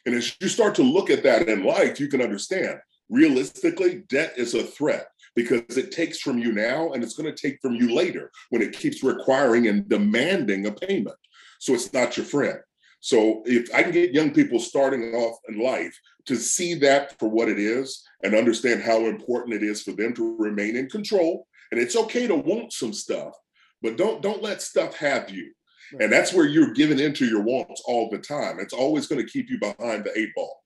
And 0.06 0.16
as 0.16 0.36
you 0.42 0.48
start 0.48 0.74
to 0.76 0.84
look 0.84 1.10
at 1.10 1.22
that 1.24 1.48
in 1.48 1.64
life, 1.64 2.00
you 2.00 2.08
can 2.08 2.22
understand 2.22 2.80
realistically, 3.10 4.04
debt 4.10 4.34
is 4.38 4.54
a 4.54 4.64
threat 4.64 5.08
because 5.36 5.78
it 5.78 5.92
takes 5.92 6.20
from 6.20 6.40
you 6.40 6.52
now 6.52 6.94
and 6.94 7.04
it's 7.04 7.14
going 7.14 7.34
to 7.34 7.42
take 7.42 7.60
from 7.62 7.76
you 7.76 7.94
later 7.94 8.32
when 8.50 8.62
it 8.62 8.74
keeps 8.74 9.04
requiring 9.04 9.68
and 9.68 9.88
demanding 9.88 10.66
a 10.66 10.72
payment. 10.72 11.16
So 11.60 11.74
it's 11.74 11.94
not 11.94 12.18
your 12.18 12.26
friend. 12.26 12.58
So 13.00 13.44
if 13.46 13.74
I 13.74 13.84
can 13.84 13.92
get 13.92 14.14
young 14.14 14.32
people 14.32 14.60
starting 14.60 15.14
off 15.14 15.38
in 15.48 15.60
life 15.60 15.98
to 16.26 16.36
see 16.36 16.74
that 16.76 17.18
for 17.20 17.30
what 17.30 17.50
it 17.50 17.60
is 17.60 18.04
and 18.24 18.36
understand 18.36 18.82
how 18.82 19.06
important 19.06 19.56
it 19.56 19.64
is 19.64 19.82
for 19.82 19.92
them 19.92 20.14
to 20.16 20.36
remain 20.38 20.76
in 20.76 20.90
control. 20.90 21.48
And 21.72 21.80
it's 21.80 21.96
okay 21.96 22.28
to 22.28 22.36
want 22.36 22.74
some 22.74 22.94
stuff, 22.94 23.34
but 23.82 23.98
don't 23.98 24.22
don't 24.22 24.42
let 24.42 24.62
stuff 24.62 24.96
have 24.98 25.30
you. 25.30 25.52
Right. 25.94 26.04
And 26.04 26.14
that's 26.14 26.34
where 26.34 26.46
you're 26.46 26.74
giving 26.74 27.00
into 27.00 27.26
your 27.26 27.42
wants 27.42 27.82
all 27.86 28.10
the 28.10 28.18
time. 28.18 28.60
It's 28.60 28.74
always 28.74 29.08
going 29.08 29.26
to 29.26 29.32
keep 29.32 29.50
you 29.50 29.60
behind 29.60 30.04
the 30.04 30.18
eight 30.18 30.34
ball. 30.36 30.64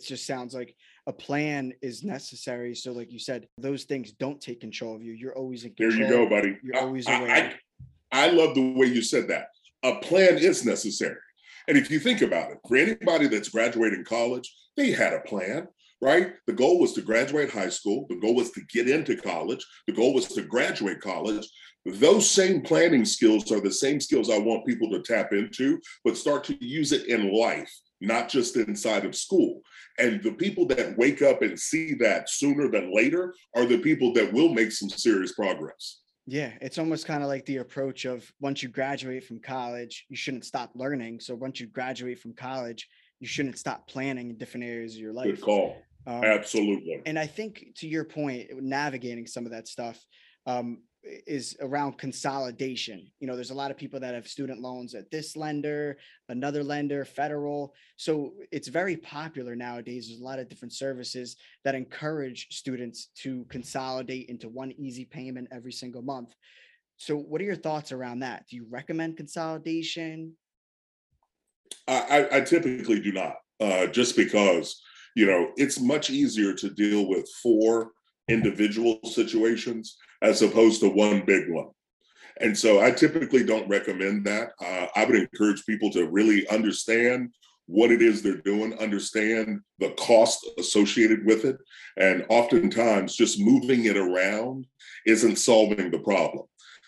It 0.00 0.06
just 0.06 0.26
sounds 0.26 0.54
like 0.54 0.74
a 1.06 1.12
plan 1.12 1.72
is 1.82 2.02
necessary. 2.02 2.74
So, 2.74 2.92
like 2.92 3.12
you 3.12 3.18
said, 3.18 3.46
those 3.58 3.84
things 3.84 4.12
don't 4.12 4.40
take 4.40 4.60
control 4.60 4.96
of 4.96 5.02
you. 5.02 5.12
You're 5.12 5.36
always 5.36 5.64
in 5.64 5.74
control. 5.74 5.98
There 5.98 6.08
you 6.08 6.28
go, 6.28 6.28
buddy. 6.28 6.58
You're 6.62 6.78
always 6.78 7.06
I, 7.06 7.18
aware. 7.18 7.54
I, 8.12 8.26
I 8.26 8.30
love 8.30 8.54
the 8.54 8.72
way 8.72 8.86
you 8.86 9.02
said 9.02 9.28
that. 9.28 9.48
A 9.82 9.96
plan 9.96 10.38
is 10.38 10.64
necessary. 10.64 11.18
And 11.68 11.78
if 11.78 11.90
you 11.90 11.98
think 11.98 12.22
about 12.22 12.50
it, 12.50 12.58
for 12.66 12.76
anybody 12.76 13.26
that's 13.26 13.48
graduating 13.48 14.04
college, 14.04 14.52
they 14.76 14.90
had 14.90 15.14
a 15.14 15.20
plan, 15.20 15.68
right? 16.00 16.34
The 16.46 16.52
goal 16.52 16.78
was 16.78 16.92
to 16.94 17.02
graduate 17.02 17.50
high 17.50 17.70
school. 17.70 18.06
The 18.08 18.16
goal 18.16 18.34
was 18.34 18.50
to 18.52 18.60
get 18.72 18.88
into 18.88 19.16
college. 19.16 19.64
The 19.86 19.94
goal 19.94 20.12
was 20.12 20.26
to 20.28 20.42
graduate 20.42 21.00
college. 21.00 21.48
Those 21.86 22.30
same 22.30 22.62
planning 22.62 23.04
skills 23.04 23.50
are 23.52 23.60
the 23.60 23.72
same 23.72 24.00
skills 24.00 24.30
I 24.30 24.38
want 24.38 24.66
people 24.66 24.90
to 24.90 25.02
tap 25.02 25.32
into, 25.32 25.80
but 26.04 26.16
start 26.16 26.44
to 26.44 26.64
use 26.64 26.92
it 26.92 27.06
in 27.08 27.32
life, 27.32 27.70
not 28.00 28.28
just 28.28 28.56
inside 28.56 29.04
of 29.04 29.14
school. 29.14 29.60
And 29.98 30.22
the 30.22 30.32
people 30.32 30.66
that 30.68 30.96
wake 30.98 31.22
up 31.22 31.42
and 31.42 31.58
see 31.58 31.94
that 32.00 32.28
sooner 32.30 32.70
than 32.70 32.94
later 32.94 33.34
are 33.54 33.66
the 33.66 33.78
people 33.78 34.12
that 34.14 34.32
will 34.32 34.52
make 34.52 34.72
some 34.72 34.88
serious 34.88 35.32
progress. 35.32 36.00
Yeah, 36.26 36.52
it's 36.60 36.78
almost 36.78 37.06
kind 37.06 37.22
of 37.22 37.28
like 37.28 37.44
the 37.44 37.58
approach 37.58 38.06
of 38.06 38.30
once 38.40 38.62
you 38.62 38.68
graduate 38.68 39.24
from 39.24 39.40
college, 39.40 40.06
you 40.08 40.16
shouldn't 40.16 40.44
stop 40.44 40.70
learning. 40.74 41.20
So 41.20 41.34
once 41.34 41.60
you 41.60 41.66
graduate 41.66 42.18
from 42.18 42.32
college, 42.32 42.88
you 43.20 43.26
shouldn't 43.26 43.58
stop 43.58 43.86
planning 43.88 44.30
in 44.30 44.38
different 44.38 44.64
areas 44.64 44.94
of 44.94 45.00
your 45.00 45.12
life. 45.12 45.26
Good 45.26 45.42
call. 45.42 45.76
Um, 46.06 46.24
Absolutely. 46.24 47.02
And 47.06 47.18
I 47.18 47.26
think 47.26 47.66
to 47.76 47.88
your 47.88 48.04
point, 48.04 48.48
navigating 48.60 49.26
some 49.26 49.44
of 49.44 49.52
that 49.52 49.68
stuff, 49.68 49.98
um, 50.46 50.82
is 51.04 51.56
around 51.60 51.98
consolidation. 51.98 53.06
You 53.20 53.26
know, 53.26 53.34
there's 53.34 53.50
a 53.50 53.54
lot 53.54 53.70
of 53.70 53.76
people 53.76 54.00
that 54.00 54.14
have 54.14 54.26
student 54.26 54.60
loans 54.60 54.94
at 54.94 55.10
this 55.10 55.36
lender, 55.36 55.98
another 56.28 56.64
lender, 56.64 57.04
federal. 57.04 57.74
So 57.96 58.32
it's 58.50 58.68
very 58.68 58.96
popular 58.96 59.54
nowadays. 59.54 60.08
There's 60.08 60.20
a 60.20 60.24
lot 60.24 60.38
of 60.38 60.48
different 60.48 60.72
services 60.72 61.36
that 61.64 61.74
encourage 61.74 62.48
students 62.50 63.08
to 63.22 63.44
consolidate 63.50 64.28
into 64.28 64.48
one 64.48 64.72
easy 64.72 65.04
payment 65.04 65.48
every 65.52 65.72
single 65.72 66.02
month. 66.02 66.34
So, 66.96 67.16
what 67.16 67.40
are 67.40 67.44
your 67.44 67.56
thoughts 67.56 67.92
around 67.92 68.20
that? 68.20 68.46
Do 68.48 68.56
you 68.56 68.66
recommend 68.70 69.16
consolidation? 69.16 70.34
I, 71.88 72.28
I 72.32 72.40
typically 72.40 73.00
do 73.00 73.12
not, 73.12 73.36
uh, 73.60 73.86
just 73.88 74.16
because 74.16 74.80
you 75.16 75.26
know 75.26 75.50
it's 75.56 75.80
much 75.80 76.08
easier 76.08 76.54
to 76.54 76.70
deal 76.70 77.08
with 77.08 77.28
four 77.42 77.90
individual 78.28 79.00
situations 79.04 79.96
as 80.24 80.42
opposed 80.42 80.80
to 80.80 80.88
one 80.88 81.24
big 81.24 81.50
one. 81.50 81.68
And 82.40 82.56
so 82.56 82.80
I 82.80 82.90
typically 82.90 83.44
don't 83.44 83.68
recommend 83.68 84.26
that. 84.26 84.50
Uh, 84.60 84.86
I 84.96 85.04
would 85.04 85.14
encourage 85.14 85.64
people 85.66 85.90
to 85.90 86.08
really 86.08 86.48
understand 86.48 87.30
what 87.66 87.92
it 87.92 88.02
is 88.02 88.22
they're 88.22 88.40
doing, 88.42 88.76
understand 88.78 89.60
the 89.78 89.90
cost 89.90 90.44
associated 90.58 91.24
with 91.24 91.44
it. 91.44 91.56
And 91.96 92.26
oftentimes, 92.28 93.16
just 93.16 93.40
moving 93.40 93.84
it 93.84 93.96
around 93.96 94.66
isn't 95.06 95.36
solving 95.36 95.90
the 95.90 96.00
problem. 96.00 96.46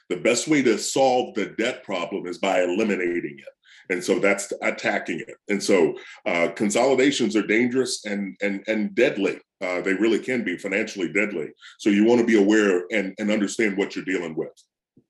The 0.09 0.17
best 0.17 0.49
way 0.49 0.63
to 0.63 0.79
solve 0.79 1.35
the 1.35 1.47
debt 1.59 1.85
problem 1.85 2.27
is 2.27 2.39
by 2.39 2.63
eliminating 2.63 3.39
it. 3.39 3.93
And 3.93 4.03
so 4.03 4.19
that's 4.19 4.53
attacking 4.63 5.21
it. 5.21 5.37
And 5.49 5.63
so 5.63 5.95
uh, 6.27 6.49
consolidations 6.57 7.37
are 7.37 7.47
dangerous 7.47 8.05
and 8.05 8.37
and 8.43 8.65
and 8.67 8.95
deadly. 8.95 9.39
Uh, 9.61 9.81
they 9.81 9.95
really 9.95 10.19
can 10.19 10.45
be 10.45 10.57
financially 10.57 11.13
deadly. 11.13 11.49
So 11.79 11.91
you 11.91 12.05
want 12.05 12.21
to 12.21 12.27
be 12.27 12.41
aware 12.41 12.85
and, 12.91 13.15
and 13.19 13.31
understand 13.31 13.77
what 13.77 13.97
you're 13.97 14.05
dealing 14.05 14.35
with. 14.35 14.53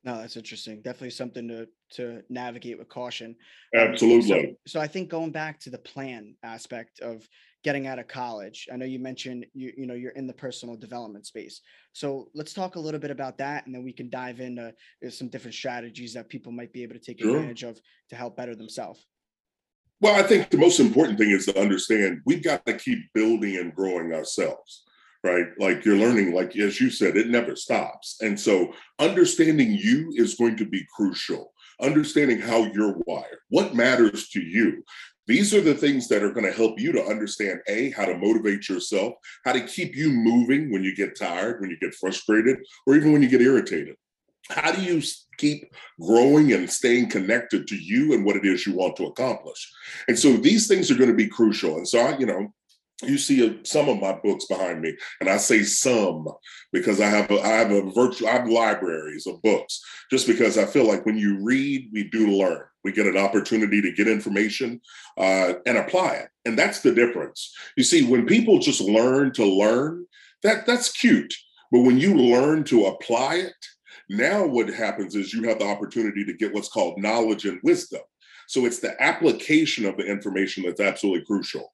No, 0.05 0.19
that's 0.19 0.37
interesting. 0.37 0.83
Definitely 0.83 1.11
something 1.11 1.49
to 1.49 1.67
to 1.95 2.23
navigate 2.29 2.79
with 2.79 2.89
caution. 2.89 3.35
Um, 3.77 3.89
Absolutely. 3.89 4.57
So, 4.67 4.75
so 4.75 4.81
I 4.81 4.87
think 4.87 5.09
going 5.09 5.33
back 5.33 5.59
to 5.61 5.71
the 5.71 5.79
plan 5.79 6.37
aspect 6.45 7.01
of 7.01 7.29
getting 7.65 7.89
out 7.89 7.99
of 7.99 8.07
college, 8.07 8.69
I 8.73 8.77
know 8.77 8.87
you 8.87 9.01
mentioned 9.01 9.47
you 9.53 9.73
you 9.77 9.85
know 9.85 9.95
you're 9.95 10.13
in 10.13 10.29
the 10.29 10.33
personal 10.33 10.77
development 10.77 11.27
space. 11.27 11.61
So 11.93 12.29
let's 12.35 12.53
talk 12.53 12.77
a 12.77 12.81
little 12.81 13.01
bit 13.01 13.11
about 13.11 13.39
that, 13.39 13.67
and 13.67 13.75
then 13.75 13.83
we 13.83 13.93
can 13.93 14.09
dive 14.09 14.39
into 14.39 14.73
uh, 15.05 15.11
some 15.11 15.29
different 15.29 15.57
strategies 15.57 16.15
that 16.15 16.29
people 16.29 16.53
might 16.53 16.73
be 16.73 16.85
able 16.85 16.95
to 16.95 17.01
take 17.01 17.21
sure. 17.21 17.37
advantage 17.37 17.65
of 17.65 17.81
to 18.11 18.17
help 18.17 18.37
better 18.37 18.55
themselves. 18.55 19.05
Well, 20.01 20.15
I 20.15 20.23
think 20.23 20.51
the 20.51 20.59
most 20.59 20.79
important 20.79 21.19
thing 21.19 21.31
is 21.31 21.47
to 21.47 21.59
understand 21.59 22.21
we've 22.27 22.45
got 22.45 22.67
to 22.67 22.75
keep 22.75 22.99
building 23.15 23.57
and 23.57 23.75
growing 23.75 24.13
ourselves 24.13 24.87
right? 25.27 25.47
Like 25.59 25.85
you're 25.85 25.97
learning, 25.97 26.33
like 26.33 26.57
as 26.57 26.81
you 26.81 26.89
said, 26.89 27.17
it 27.17 27.29
never 27.29 27.57
stops. 27.57 28.17
And 28.21 28.39
so 28.39 28.73
understanding 28.99 29.73
you 29.73 30.13
is 30.15 30.37
going 30.37 30.57
to 30.59 30.65
be 30.65 30.87
crucial. 30.95 31.53
Understanding 31.81 32.39
how 32.39 32.65
you're 32.73 32.97
wired, 33.07 33.39
what 33.51 33.75
matters 33.75 34.29
to 34.31 34.41
you. 34.41 34.83
These 35.27 35.53
are 35.53 35.61
the 35.61 35.75
things 35.75 36.09
that 36.09 36.23
are 36.23 36.31
going 36.31 36.47
to 36.47 36.57
help 36.57 36.81
you 36.81 36.93
to 36.93 37.05
understand 37.05 37.61
A, 37.69 37.91
how 37.91 38.07
to 38.07 38.17
motivate 38.17 38.69
yourself, 38.69 39.15
how 39.45 39.53
to 39.53 39.61
keep 39.61 39.97
you 39.97 40.11
moving 40.11 40.73
when 40.73 40.85
you 40.85 40.95
get 40.95 41.19
tired, 41.19 41.61
when 41.61 41.69
you 41.69 41.79
get 41.79 41.95
frustrated, 41.95 42.59
or 42.87 42.95
even 42.95 43.13
when 43.13 43.23
you 43.23 43.29
get 43.29 43.43
irritated. 43.43 43.97
How 44.51 44.73
do 44.73 44.83
you 44.83 45.03
keep 45.39 45.73
growing 46.01 46.53
and 46.53 46.71
staying 46.71 47.11
connected 47.11 47.67
to 47.67 47.77
you 47.77 48.15
and 48.15 48.25
what 48.25 48.37
it 48.37 48.45
is 48.45 48.67
you 48.67 48.75
want 48.75 48.97
to 48.97 49.07
accomplish? 49.07 49.71
And 50.09 50.19
so 50.19 50.37
these 50.37 50.69
things 50.69 50.91
are 50.91 50.97
going 50.97 51.11
to 51.11 51.17
be 51.17 51.29
crucial. 51.29 51.77
And 51.77 51.87
so, 51.87 52.01
I, 52.01 52.17
you 52.19 52.27
know, 52.27 52.53
you 53.03 53.19
see 53.19 53.61
some 53.65 53.89
of 53.89 54.01
my 54.01 54.13
books 54.13 54.47
behind 54.47 54.81
me, 54.81 54.97
and 55.21 55.29
I 55.29 55.37
say 55.37 55.65
some 55.65 56.27
because 56.73 57.01
I 57.01 57.07
have 57.07 57.31
a, 57.31 57.41
I 57.41 57.49
have 57.49 57.71
a 57.71 57.91
virtual 57.91 58.29
I 58.29 58.33
have 58.33 58.49
libraries 58.49 59.27
of 59.27 59.43
books. 59.43 59.83
Just 60.11 60.27
because 60.27 60.57
I 60.57 60.65
feel 60.65 60.87
like 60.87 61.05
when 61.05 61.19
you 61.19 61.43
read, 61.43 61.91
we 61.93 62.05
do 62.05 62.29
learn. 62.29 62.63
We 62.85 62.93
get 62.93 63.07
an 63.07 63.19
opportunity 63.19 63.83
to 63.83 63.93
get 63.93 64.09
information 64.09 64.81
uh, 65.19 65.55
and 65.67 65.77
apply 65.77 66.13
it, 66.15 66.29
and 66.47 66.59
that's 66.59 66.81
the 66.81 66.95
difference. 66.95 67.55
You 67.77 67.85
see, 67.85 68.07
when 68.07 68.25
people 68.25 68.61
just 68.61 68.81
learn 68.81 69.33
to 69.33 69.45
learn, 69.45 70.07
that 70.43 70.67
that's 70.67 70.91
cute. 70.91 71.35
But 71.71 71.81
when 71.81 71.99
you 71.99 72.15
learn 72.17 72.65
to 72.65 72.87
apply 72.87 73.35
it, 73.37 73.67
now 74.09 74.47
what 74.47 74.69
happens 74.69 75.15
is 75.15 75.33
you 75.33 75.49
have 75.49 75.59
the 75.59 75.67
opportunity 75.67 76.25
to 76.25 76.33
get 76.33 76.53
what's 76.53 76.69
called 76.69 76.99
knowledge 76.99 77.45
and 77.45 77.61
wisdom. 77.63 78.03
So 78.47 78.65
it's 78.65 78.79
the 78.79 79.01
application 79.03 79.85
of 79.85 79.97
the 79.97 80.05
information 80.05 80.65
that's 80.65 80.81
absolutely 80.81 81.25
crucial. 81.25 81.73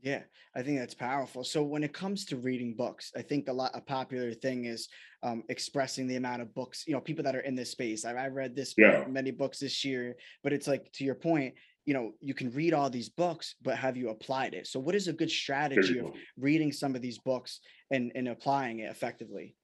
Yeah, 0.00 0.22
I 0.54 0.62
think 0.62 0.78
that's 0.78 0.94
powerful. 0.94 1.42
So 1.42 1.62
when 1.64 1.82
it 1.82 1.92
comes 1.92 2.24
to 2.26 2.36
reading 2.36 2.74
books, 2.74 3.10
I 3.16 3.22
think 3.22 3.48
a 3.48 3.52
lot 3.52 3.72
a 3.74 3.80
popular 3.80 4.32
thing 4.32 4.66
is 4.66 4.88
um, 5.22 5.42
expressing 5.48 6.06
the 6.06 6.16
amount 6.16 6.42
of 6.42 6.54
books. 6.54 6.84
You 6.86 6.94
know, 6.94 7.00
people 7.00 7.24
that 7.24 7.34
are 7.34 7.40
in 7.40 7.56
this 7.56 7.72
space. 7.72 8.04
I, 8.04 8.12
I 8.12 8.28
read 8.28 8.54
this 8.54 8.74
yeah. 8.78 9.04
many 9.08 9.32
books 9.32 9.58
this 9.58 9.84
year, 9.84 10.16
but 10.44 10.52
it's 10.52 10.68
like 10.68 10.92
to 10.94 11.04
your 11.04 11.16
point. 11.16 11.54
You 11.86 11.94
know, 11.94 12.12
you 12.20 12.34
can 12.34 12.50
read 12.50 12.74
all 12.74 12.90
these 12.90 13.08
books, 13.08 13.54
but 13.62 13.76
have 13.76 13.96
you 13.96 14.10
applied 14.10 14.54
it? 14.54 14.66
So, 14.66 14.80
what 14.80 14.96
is 14.96 15.06
a 15.06 15.12
good 15.12 15.30
strategy 15.30 16.00
of 16.00 16.12
reading 16.36 16.72
some 16.72 16.96
of 16.96 17.02
these 17.02 17.18
books 17.18 17.60
and 17.90 18.12
and 18.14 18.28
applying 18.28 18.80
it 18.80 18.90
effectively? 18.90 19.56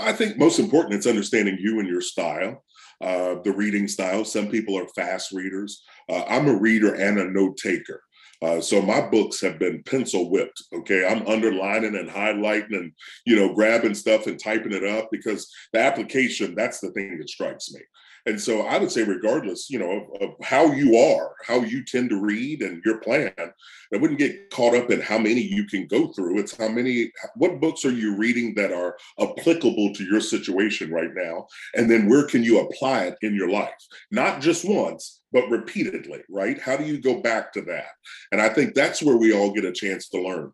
I 0.00 0.12
think 0.12 0.38
most 0.38 0.58
important 0.58 0.94
it's 0.94 1.06
understanding 1.06 1.58
you 1.60 1.80
and 1.80 1.88
your 1.88 2.00
style, 2.00 2.64
uh, 3.00 3.36
the 3.44 3.52
reading 3.52 3.88
style. 3.88 4.24
Some 4.24 4.48
people 4.48 4.78
are 4.78 4.88
fast 4.88 5.32
readers. 5.32 5.82
Uh, 6.08 6.24
I'm 6.28 6.48
a 6.48 6.58
reader 6.58 6.94
and 6.94 7.18
a 7.18 7.30
note 7.30 7.56
taker. 7.56 8.02
Uh, 8.40 8.60
so 8.60 8.80
my 8.80 9.00
books 9.00 9.40
have 9.40 9.58
been 9.58 9.82
pencil 9.82 10.30
whipped. 10.30 10.62
Okay, 10.72 11.06
I'm 11.06 11.26
underlining 11.26 11.96
and 11.96 12.08
highlighting 12.08 12.72
and 12.72 12.92
you 13.26 13.34
know 13.34 13.52
grabbing 13.52 13.94
stuff 13.94 14.26
and 14.26 14.38
typing 14.38 14.72
it 14.72 14.84
up 14.84 15.08
because 15.10 15.50
the 15.72 15.80
application 15.80 16.54
that's 16.54 16.80
the 16.80 16.90
thing 16.92 17.18
that 17.18 17.28
strikes 17.28 17.72
me. 17.72 17.80
And 18.28 18.38
so 18.38 18.60
I 18.66 18.76
would 18.76 18.92
say, 18.92 19.04
regardless, 19.04 19.70
you 19.70 19.78
know, 19.78 19.90
of, 19.90 20.22
of, 20.22 20.34
how 20.42 20.70
you 20.72 20.98
are, 20.98 21.34
how 21.46 21.60
you 21.60 21.82
tend 21.82 22.10
to 22.10 22.20
read 22.20 22.60
and 22.60 22.82
your 22.84 22.98
plan, 22.98 23.32
I 23.38 23.96
wouldn't 23.96 24.18
get 24.18 24.50
caught 24.50 24.74
up 24.74 24.90
in 24.90 25.00
how 25.00 25.16
many 25.16 25.40
you 25.40 25.64
can 25.64 25.86
go 25.86 26.08
through. 26.08 26.38
It's 26.38 26.54
how 26.54 26.68
many, 26.68 27.10
what 27.36 27.58
books 27.58 27.86
are 27.86 27.90
you 27.90 28.16
reading 28.16 28.54
that 28.56 28.70
are 28.70 28.98
applicable 29.18 29.94
to 29.94 30.04
your 30.04 30.20
situation 30.20 30.90
right 30.90 31.14
now? 31.14 31.46
And 31.74 31.90
then 31.90 32.06
where 32.06 32.26
can 32.26 32.44
you 32.44 32.60
apply 32.60 33.04
it 33.04 33.16
in 33.22 33.34
your 33.34 33.48
life? 33.48 33.72
Not 34.10 34.42
just 34.42 34.68
once, 34.68 35.22
but 35.32 35.48
repeatedly, 35.48 36.20
right? 36.28 36.60
How 36.60 36.76
do 36.76 36.84
you 36.84 37.00
go 37.00 37.22
back 37.22 37.50
to 37.54 37.62
that? 37.62 37.88
And 38.30 38.42
I 38.42 38.50
think 38.50 38.74
that's 38.74 39.02
where 39.02 39.16
we 39.16 39.32
all 39.32 39.52
get 39.52 39.64
a 39.64 39.72
chance 39.72 40.10
to 40.10 40.20
learn. 40.20 40.52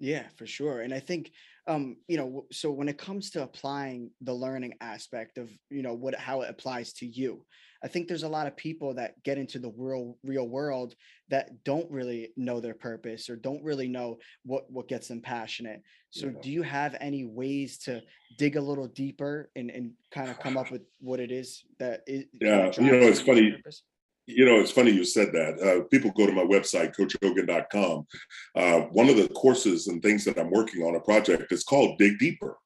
Yeah, 0.00 0.24
for 0.34 0.46
sure. 0.46 0.80
And 0.80 0.92
I 0.92 0.98
think 0.98 1.30
um 1.66 1.96
you 2.08 2.16
know 2.16 2.44
so 2.52 2.70
when 2.70 2.88
it 2.88 2.98
comes 2.98 3.30
to 3.30 3.42
applying 3.42 4.10
the 4.22 4.32
learning 4.32 4.74
aspect 4.80 5.38
of 5.38 5.50
you 5.70 5.82
know 5.82 5.94
what 5.94 6.14
how 6.14 6.42
it 6.42 6.50
applies 6.50 6.92
to 6.92 7.06
you 7.06 7.44
i 7.82 7.88
think 7.88 8.06
there's 8.06 8.22
a 8.22 8.28
lot 8.28 8.46
of 8.46 8.56
people 8.56 8.94
that 8.94 9.20
get 9.24 9.38
into 9.38 9.58
the 9.58 9.72
real 9.76 10.16
real 10.22 10.48
world 10.48 10.94
that 11.28 11.64
don't 11.64 11.90
really 11.90 12.30
know 12.36 12.60
their 12.60 12.74
purpose 12.74 13.28
or 13.28 13.36
don't 13.36 13.62
really 13.64 13.88
know 13.88 14.16
what 14.44 14.70
what 14.70 14.88
gets 14.88 15.08
them 15.08 15.20
passionate 15.20 15.82
so 16.10 16.26
yeah. 16.26 16.40
do 16.42 16.50
you 16.50 16.62
have 16.62 16.96
any 17.00 17.24
ways 17.24 17.78
to 17.78 18.00
dig 18.38 18.56
a 18.56 18.60
little 18.60 18.88
deeper 18.88 19.50
and 19.56 19.70
and 19.70 19.92
kind 20.12 20.30
of 20.30 20.38
come 20.38 20.56
up 20.56 20.70
with 20.72 20.82
what 21.00 21.20
it 21.20 21.30
is 21.30 21.64
that 21.78 22.02
is 22.06 22.24
yeah 22.40 22.70
you 22.78 22.92
know 22.92 23.08
it's 23.08 23.20
funny 23.20 23.50
purpose? 23.50 23.82
You 24.26 24.44
know, 24.44 24.58
it's 24.58 24.72
funny 24.72 24.90
you 24.90 25.04
said 25.04 25.32
that. 25.32 25.60
Uh, 25.60 25.84
people 25.84 26.10
go 26.10 26.26
to 26.26 26.32
my 26.32 26.42
website, 26.42 26.96
coachhogan.com. 26.96 28.06
Uh, 28.56 28.80
one 28.90 29.08
of 29.08 29.16
the 29.16 29.28
courses 29.28 29.86
and 29.86 30.02
things 30.02 30.24
that 30.24 30.38
I'm 30.38 30.50
working 30.50 30.82
on 30.82 30.96
a 30.96 31.00
project 31.00 31.52
is 31.52 31.62
called 31.62 31.98
Dig 31.98 32.18
Deeper. 32.18 32.58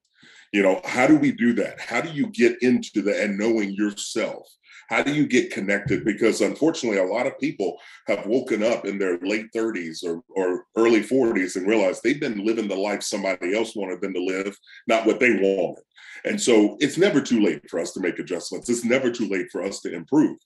You 0.52 0.62
know, 0.62 0.80
how 0.84 1.06
do 1.06 1.16
we 1.16 1.32
do 1.32 1.52
that? 1.54 1.78
How 1.80 2.00
do 2.00 2.10
you 2.10 2.28
get 2.28 2.60
into 2.62 3.02
the 3.02 3.22
and 3.22 3.38
knowing 3.38 3.72
yourself? 3.72 4.48
How 4.88 5.04
do 5.04 5.14
you 5.14 5.26
get 5.26 5.52
connected? 5.52 6.04
Because 6.04 6.40
unfortunately, 6.40 6.98
a 6.98 7.04
lot 7.04 7.26
of 7.26 7.38
people 7.38 7.78
have 8.08 8.26
woken 8.26 8.64
up 8.64 8.84
in 8.84 8.98
their 8.98 9.18
late 9.20 9.46
30s 9.54 10.02
or, 10.04 10.22
or 10.30 10.64
early 10.76 11.00
40s 11.00 11.54
and 11.54 11.68
realized 11.68 12.02
they've 12.02 12.18
been 12.18 12.44
living 12.44 12.66
the 12.66 12.74
life 12.74 13.04
somebody 13.04 13.56
else 13.56 13.76
wanted 13.76 14.00
them 14.00 14.12
to 14.14 14.20
live, 14.20 14.58
not 14.88 15.06
what 15.06 15.20
they 15.20 15.30
wanted. 15.30 15.84
And 16.24 16.40
so 16.40 16.76
it's 16.80 16.98
never 16.98 17.20
too 17.20 17.40
late 17.40 17.68
for 17.68 17.80
us 17.80 17.92
to 17.92 18.00
make 18.00 18.18
adjustments. 18.18 18.68
It's 18.68 18.84
never 18.84 19.10
too 19.10 19.28
late 19.28 19.46
for 19.50 19.62
us 19.62 19.80
to 19.80 19.94
improve. 19.94 20.36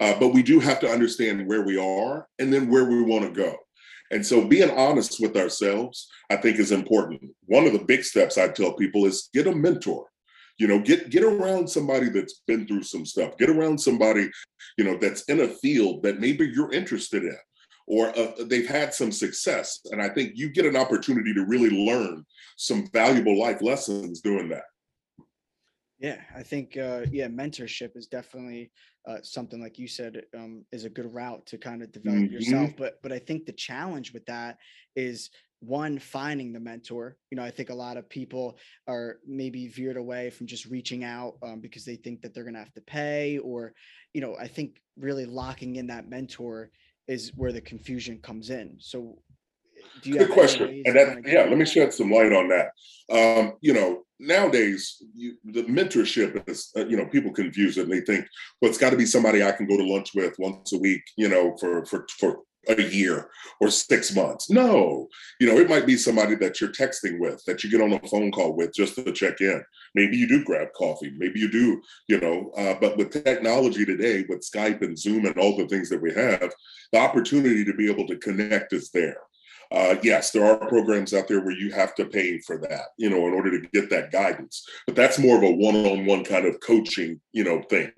Uh, 0.00 0.18
but 0.18 0.28
we 0.28 0.42
do 0.42 0.60
have 0.60 0.80
to 0.80 0.90
understand 0.90 1.46
where 1.46 1.62
we 1.62 1.78
are 1.78 2.26
and 2.38 2.52
then 2.52 2.70
where 2.70 2.84
we 2.84 3.02
want 3.02 3.24
to 3.24 3.30
go. 3.30 3.56
And 4.10 4.26
so 4.26 4.44
being 4.44 4.70
honest 4.70 5.20
with 5.20 5.36
ourselves, 5.36 6.08
I 6.30 6.36
think 6.36 6.58
is 6.58 6.72
important. 6.72 7.22
One 7.46 7.66
of 7.66 7.72
the 7.72 7.84
big 7.84 8.04
steps 8.04 8.38
I 8.38 8.48
tell 8.48 8.72
people 8.72 9.06
is 9.06 9.30
get 9.32 9.46
a 9.46 9.54
mentor. 9.54 10.06
You 10.58 10.66
know, 10.66 10.80
get 10.80 11.08
get 11.08 11.22
around 11.22 11.70
somebody 11.70 12.10
that's 12.10 12.42
been 12.46 12.66
through 12.66 12.82
some 12.82 13.06
stuff. 13.06 13.38
Get 13.38 13.48
around 13.48 13.80
somebody, 13.80 14.28
you 14.76 14.84
know, 14.84 14.98
that's 14.98 15.22
in 15.22 15.40
a 15.40 15.48
field 15.48 16.02
that 16.02 16.20
maybe 16.20 16.50
you're 16.52 16.72
interested 16.72 17.22
in 17.22 17.38
or 17.90 18.16
uh, 18.16 18.32
they've 18.46 18.68
had 18.68 18.94
some 18.94 19.10
success. 19.10 19.80
And 19.90 20.00
I 20.00 20.08
think 20.08 20.32
you 20.36 20.48
get 20.48 20.64
an 20.64 20.76
opportunity 20.76 21.34
to 21.34 21.44
really 21.44 21.70
learn 21.70 22.24
some 22.56 22.88
valuable 22.92 23.36
life 23.36 23.60
lessons 23.62 24.20
doing 24.20 24.48
that. 24.50 24.62
Yeah, 26.00 26.16
I 26.34 26.42
think 26.42 26.78
uh, 26.78 27.02
yeah, 27.12 27.28
mentorship 27.28 27.94
is 27.94 28.06
definitely 28.06 28.70
uh, 29.06 29.18
something 29.22 29.60
like 29.60 29.78
you 29.78 29.86
said 29.86 30.22
um, 30.34 30.64
is 30.72 30.84
a 30.84 30.90
good 30.90 31.12
route 31.14 31.44
to 31.46 31.58
kind 31.58 31.82
of 31.82 31.92
develop 31.92 32.20
mm-hmm. 32.20 32.32
yourself. 32.32 32.70
But 32.76 33.02
but 33.02 33.12
I 33.12 33.18
think 33.18 33.44
the 33.44 33.52
challenge 33.52 34.14
with 34.14 34.24
that 34.26 34.56
is 34.96 35.28
one 35.60 35.98
finding 35.98 36.54
the 36.54 36.60
mentor. 36.60 37.18
You 37.30 37.36
know, 37.36 37.44
I 37.44 37.50
think 37.50 37.68
a 37.68 37.74
lot 37.74 37.98
of 37.98 38.08
people 38.08 38.56
are 38.88 39.18
maybe 39.26 39.68
veered 39.68 39.98
away 39.98 40.30
from 40.30 40.46
just 40.46 40.64
reaching 40.64 41.04
out 41.04 41.34
um, 41.42 41.60
because 41.60 41.84
they 41.84 41.96
think 41.96 42.22
that 42.22 42.32
they're 42.32 42.44
going 42.44 42.54
to 42.54 42.60
have 42.60 42.72
to 42.72 42.80
pay, 42.80 43.36
or 43.36 43.74
you 44.14 44.22
know, 44.22 44.36
I 44.40 44.48
think 44.48 44.80
really 44.96 45.26
locking 45.26 45.76
in 45.76 45.88
that 45.88 46.08
mentor 46.08 46.70
is 47.08 47.32
where 47.36 47.52
the 47.52 47.60
confusion 47.60 48.20
comes 48.22 48.48
in. 48.48 48.76
So 48.78 49.18
Good 50.02 50.30
question. 50.30 50.82
And 50.84 50.96
that, 50.96 51.22
yeah, 51.26 51.44
let 51.44 51.58
me 51.58 51.64
shed 51.64 51.92
some 51.92 52.10
light 52.10 52.32
on 52.32 52.48
that. 52.48 52.70
Um, 53.10 53.54
you 53.60 53.72
know, 53.72 54.04
nowadays, 54.20 55.02
you, 55.14 55.36
the 55.44 55.64
mentorship 55.64 56.48
is, 56.48 56.70
uh, 56.76 56.86
you 56.86 56.96
know, 56.96 57.06
people 57.06 57.32
confuse 57.32 57.78
it 57.78 57.84
and 57.84 57.92
they 57.92 58.00
think, 58.00 58.26
well, 58.60 58.68
it's 58.68 58.78
got 58.78 58.90
to 58.90 58.96
be 58.96 59.06
somebody 59.06 59.42
I 59.42 59.52
can 59.52 59.66
go 59.66 59.76
to 59.76 59.84
lunch 59.84 60.10
with 60.14 60.38
once 60.38 60.72
a 60.72 60.78
week, 60.78 61.02
you 61.16 61.28
know, 61.28 61.56
for 61.58 61.84
for 61.86 62.06
for 62.18 62.40
a 62.68 62.82
year 62.82 63.30
or 63.60 63.70
six 63.70 64.14
months. 64.14 64.50
No, 64.50 65.08
you 65.40 65.46
know, 65.46 65.58
it 65.58 65.68
might 65.68 65.86
be 65.86 65.96
somebody 65.96 66.34
that 66.36 66.60
you're 66.60 66.70
texting 66.70 67.18
with, 67.18 67.42
that 67.46 67.64
you 67.64 67.70
get 67.70 67.80
on 67.80 67.92
a 67.92 68.08
phone 68.08 68.30
call 68.30 68.54
with 68.54 68.74
just 68.74 68.96
to 68.96 69.12
check 69.12 69.40
in. 69.40 69.64
Maybe 69.94 70.16
you 70.16 70.28
do 70.28 70.44
grab 70.44 70.68
coffee. 70.76 71.12
Maybe 71.16 71.40
you 71.40 71.50
do, 71.50 71.80
you 72.06 72.20
know, 72.20 72.50
uh, 72.56 72.74
but 72.80 72.96
with 72.96 73.10
technology 73.24 73.86
today, 73.86 74.26
with 74.28 74.40
Skype 74.40 74.82
and 74.82 74.98
Zoom 74.98 75.24
and 75.24 75.38
all 75.38 75.56
the 75.56 75.68
things 75.68 75.88
that 75.88 76.02
we 76.02 76.12
have, 76.12 76.52
the 76.92 76.98
opportunity 76.98 77.64
to 77.64 77.72
be 77.74 77.90
able 77.90 78.06
to 78.06 78.18
connect 78.18 78.72
is 78.72 78.90
there. 78.90 79.16
Uh, 79.72 79.96
yes, 80.02 80.32
there 80.32 80.44
are 80.44 80.68
programs 80.68 81.14
out 81.14 81.28
there 81.28 81.40
where 81.40 81.56
you 81.56 81.70
have 81.70 81.94
to 81.94 82.04
pay 82.04 82.38
for 82.40 82.58
that, 82.58 82.86
you 82.96 83.08
know, 83.08 83.28
in 83.28 83.34
order 83.34 83.50
to 83.50 83.68
get 83.72 83.88
that 83.90 84.10
guidance. 84.10 84.66
But 84.86 84.96
that's 84.96 85.18
more 85.18 85.36
of 85.36 85.44
a 85.44 85.50
one-on-one 85.50 86.24
kind 86.24 86.44
of 86.44 86.58
coaching, 86.60 87.20
you 87.32 87.44
know, 87.44 87.62
thing 87.62 87.92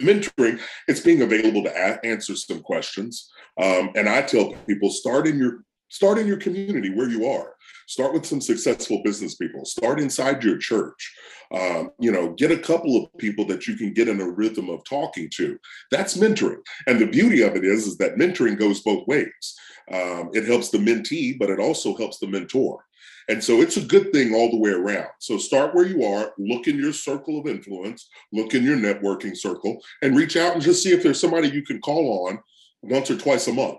mentoring 0.00 0.58
it's 0.88 1.00
being 1.00 1.22
available 1.22 1.62
to 1.62 1.70
a- 1.70 2.06
answer 2.06 2.34
some 2.34 2.60
questions 2.60 3.30
um, 3.60 3.90
and 3.94 4.08
i 4.08 4.22
tell 4.22 4.54
people 4.66 4.90
start 4.90 5.26
in 5.26 5.38
your 5.38 5.62
start 5.90 6.18
in 6.18 6.26
your 6.26 6.38
community 6.38 6.90
where 6.90 7.08
you 7.08 7.26
are. 7.26 7.54
Start 7.86 8.14
with 8.14 8.24
some 8.24 8.40
successful 8.40 9.02
business 9.04 9.34
people. 9.34 9.64
Start 9.64 10.00
inside 10.00 10.42
your 10.42 10.56
church. 10.56 11.14
Um, 11.52 11.90
you 11.98 12.12
know 12.12 12.32
get 12.34 12.52
a 12.52 12.58
couple 12.58 12.96
of 12.96 13.18
people 13.18 13.44
that 13.46 13.66
you 13.66 13.76
can 13.76 13.92
get 13.92 14.08
in 14.08 14.20
a 14.20 14.30
rhythm 14.30 14.70
of 14.70 14.84
talking 14.84 15.28
to. 15.34 15.58
That's 15.90 16.16
mentoring. 16.16 16.62
And 16.86 17.00
the 17.00 17.06
beauty 17.06 17.42
of 17.42 17.56
it 17.56 17.64
is 17.64 17.86
is 17.86 17.96
that 17.98 18.16
mentoring 18.16 18.58
goes 18.58 18.80
both 18.80 19.06
ways. 19.08 19.58
Um, 19.92 20.30
it 20.32 20.46
helps 20.46 20.70
the 20.70 20.78
mentee 20.78 21.38
but 21.38 21.50
it 21.50 21.58
also 21.58 21.96
helps 21.96 22.18
the 22.18 22.28
mentor. 22.28 22.84
And 23.28 23.42
so 23.42 23.60
it's 23.60 23.76
a 23.76 23.84
good 23.84 24.12
thing 24.12 24.34
all 24.34 24.50
the 24.50 24.58
way 24.58 24.70
around. 24.70 25.08
So 25.20 25.38
start 25.38 25.74
where 25.74 25.86
you 25.86 26.04
are, 26.04 26.32
look 26.38 26.66
in 26.66 26.76
your 26.76 26.92
circle 26.92 27.38
of 27.38 27.46
influence, 27.46 28.08
look 28.32 28.54
in 28.54 28.64
your 28.64 28.76
networking 28.76 29.36
circle, 29.36 29.80
and 30.02 30.16
reach 30.16 30.36
out 30.36 30.54
and 30.54 30.62
just 30.62 30.82
see 30.82 30.90
if 30.90 31.02
there's 31.02 31.20
somebody 31.20 31.48
you 31.48 31.62
can 31.62 31.80
call 31.80 32.28
on 32.28 32.40
once 32.82 33.10
or 33.10 33.16
twice 33.16 33.46
a 33.46 33.52
month. 33.52 33.78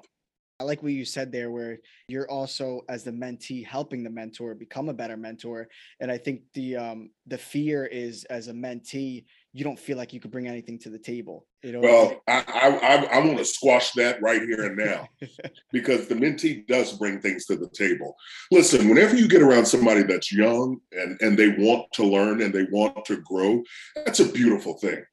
I 0.61 0.63
like 0.63 0.83
what 0.83 0.91
you 0.91 1.05
said 1.05 1.31
there, 1.31 1.49
where 1.49 1.79
you're 2.07 2.29
also 2.29 2.81
as 2.87 3.03
the 3.03 3.11
mentee 3.11 3.65
helping 3.65 4.03
the 4.03 4.11
mentor 4.11 4.53
become 4.53 4.89
a 4.89 4.93
better 4.93 5.17
mentor. 5.17 5.67
And 5.99 6.11
I 6.11 6.19
think 6.19 6.41
the 6.53 6.77
um, 6.77 7.09
the 7.25 7.39
fear 7.39 7.87
is 7.87 8.25
as 8.25 8.47
a 8.47 8.53
mentee, 8.53 9.25
you 9.53 9.63
don't 9.63 9.79
feel 9.79 9.97
like 9.97 10.13
you 10.13 10.19
could 10.19 10.29
bring 10.29 10.47
anything 10.47 10.77
to 10.79 10.91
the 10.91 10.99
table. 10.99 11.47
You 11.63 11.71
know. 11.71 11.79
Well, 11.79 12.21
I 12.27 12.43
I, 12.47 13.17
I 13.17 13.25
want 13.25 13.39
to 13.39 13.45
squash 13.45 13.93
that 13.93 14.21
right 14.21 14.39
here 14.43 14.65
and 14.65 14.77
now, 14.77 15.07
because 15.71 16.07
the 16.07 16.13
mentee 16.13 16.67
does 16.67 16.93
bring 16.93 17.19
things 17.19 17.47
to 17.47 17.55
the 17.55 17.69
table. 17.69 18.15
Listen, 18.51 18.87
whenever 18.87 19.15
you 19.15 19.27
get 19.27 19.41
around 19.41 19.65
somebody 19.65 20.03
that's 20.03 20.31
young 20.31 20.79
and 20.91 21.19
and 21.21 21.39
they 21.39 21.49
want 21.57 21.91
to 21.93 22.03
learn 22.03 22.43
and 22.43 22.53
they 22.53 22.67
want 22.71 23.03
to 23.05 23.17
grow, 23.21 23.63
that's 24.05 24.19
a 24.19 24.31
beautiful 24.31 24.77
thing. 24.77 25.03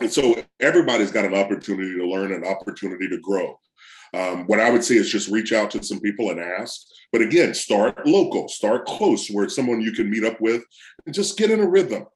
And 0.00 0.12
so 0.12 0.44
everybody's 0.60 1.10
got 1.10 1.24
an 1.24 1.34
opportunity 1.34 1.94
to 1.96 2.06
learn, 2.06 2.32
an 2.32 2.44
opportunity 2.44 3.08
to 3.08 3.18
grow. 3.20 3.58
Um, 4.14 4.46
what 4.46 4.60
I 4.60 4.70
would 4.70 4.84
say 4.84 4.94
is 4.96 5.10
just 5.10 5.28
reach 5.28 5.52
out 5.52 5.70
to 5.72 5.82
some 5.82 6.00
people 6.00 6.30
and 6.30 6.40
ask. 6.40 6.80
But 7.12 7.22
again, 7.22 7.54
start 7.54 8.06
local, 8.06 8.48
start 8.48 8.86
close 8.86 9.28
where 9.28 9.44
it's 9.44 9.56
someone 9.56 9.80
you 9.80 9.92
can 9.92 10.10
meet 10.10 10.24
up 10.24 10.40
with 10.40 10.62
and 11.06 11.14
just 11.14 11.38
get 11.38 11.50
in 11.50 11.60
a 11.60 11.68
rhythm 11.68 12.06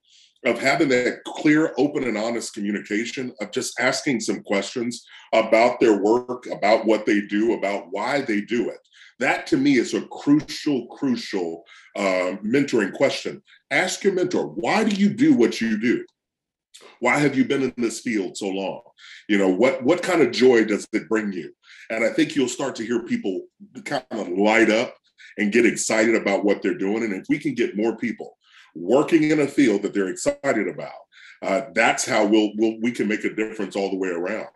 of 0.44 0.58
having 0.58 0.88
that 0.88 1.22
clear, 1.24 1.72
open, 1.78 2.04
and 2.04 2.18
honest 2.18 2.54
communication, 2.54 3.32
of 3.40 3.52
just 3.52 3.78
asking 3.78 4.20
some 4.20 4.42
questions 4.42 5.04
about 5.32 5.78
their 5.78 6.02
work, 6.02 6.46
about 6.50 6.84
what 6.84 7.06
they 7.06 7.20
do, 7.20 7.52
about 7.52 7.86
why 7.90 8.20
they 8.22 8.40
do 8.40 8.68
it. 8.68 8.78
That 9.20 9.46
to 9.48 9.56
me 9.56 9.76
is 9.76 9.94
a 9.94 10.06
crucial, 10.08 10.88
crucial 10.88 11.62
uh, 11.96 12.36
mentoring 12.44 12.92
question. 12.92 13.40
Ask 13.70 14.02
your 14.02 14.14
mentor, 14.14 14.46
why 14.46 14.82
do 14.82 14.96
you 14.96 15.10
do 15.10 15.34
what 15.34 15.60
you 15.60 15.80
do? 15.80 16.04
Why 16.98 17.18
have 17.18 17.36
you 17.36 17.44
been 17.44 17.62
in 17.62 17.74
this 17.76 18.00
field 18.00 18.36
so 18.36 18.48
long? 18.48 18.80
You 19.28 19.38
know, 19.38 19.48
what 19.48 19.82
what 19.84 20.02
kind 20.02 20.22
of 20.22 20.32
joy 20.32 20.64
does 20.64 20.86
it 20.92 21.08
bring 21.08 21.32
you? 21.32 21.52
And 21.92 22.04
I 22.04 22.10
think 22.10 22.34
you'll 22.34 22.48
start 22.48 22.74
to 22.76 22.86
hear 22.86 23.02
people 23.02 23.42
kind 23.84 24.04
of 24.10 24.28
light 24.28 24.70
up 24.70 24.96
and 25.38 25.52
get 25.52 25.66
excited 25.66 26.14
about 26.14 26.44
what 26.44 26.62
they're 26.62 26.78
doing. 26.78 27.02
And 27.04 27.12
if 27.12 27.26
we 27.28 27.38
can 27.38 27.54
get 27.54 27.76
more 27.76 27.96
people 27.96 28.36
working 28.74 29.30
in 29.30 29.40
a 29.40 29.46
field 29.46 29.82
that 29.82 29.94
they're 29.94 30.08
excited 30.08 30.68
about, 30.68 30.92
uh, 31.42 31.62
that's 31.74 32.04
how 32.04 32.24
we'll, 32.24 32.50
we'll 32.56 32.80
we 32.80 32.92
can 32.92 33.08
make 33.08 33.24
a 33.24 33.34
difference 33.34 33.76
all 33.76 33.90
the 33.90 33.96
way 33.96 34.08
around. 34.08 34.48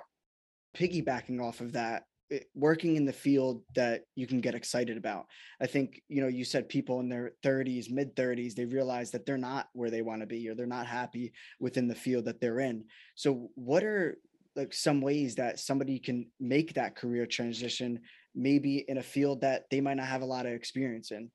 Piggybacking 0.76 1.42
off 1.42 1.60
of 1.60 1.72
that, 1.72 2.04
Eh, 2.32 2.40
working 2.54 2.96
in 2.96 3.04
the 3.04 3.12
field 3.12 3.62
that 3.76 4.02
you 4.16 4.26
can 4.26 4.40
get 4.40 4.56
excited 4.56 4.96
about. 4.96 5.26
I 5.60 5.66
think, 5.66 6.02
you 6.08 6.20
know, 6.20 6.26
you 6.28 6.44
said 6.44 6.68
people 6.68 6.98
in 6.98 7.08
their 7.08 7.32
30s, 7.44 7.90
mid 7.90 8.16
30s, 8.16 8.54
they 8.54 8.64
realize 8.64 9.12
that 9.12 9.24
they're 9.24 9.38
not 9.38 9.68
where 9.74 9.90
they 9.90 10.02
want 10.02 10.22
to 10.22 10.26
be 10.26 10.48
or 10.48 10.54
they're 10.56 10.66
not 10.66 10.86
happy 10.86 11.32
within 11.60 11.86
the 11.86 11.94
field 11.94 12.24
that 12.24 12.40
they're 12.40 12.58
in. 12.58 12.84
So, 13.14 13.50
what 13.54 13.84
are 13.84 14.18
like 14.56 14.72
some 14.72 15.00
ways 15.00 15.34
that 15.36 15.58
somebody 15.60 15.98
can 15.98 16.26
make 16.40 16.74
that 16.74 16.96
career 16.96 17.26
transition, 17.26 18.00
maybe 18.34 18.84
in 18.88 18.98
a 18.98 19.02
field 19.02 19.42
that 19.42 19.64
they 19.70 19.80
might 19.80 19.96
not 19.96 20.06
have 20.06 20.22
a 20.22 20.26
lot 20.26 20.46
of 20.46 20.52
experience 20.52 21.10
in? 21.10 21.30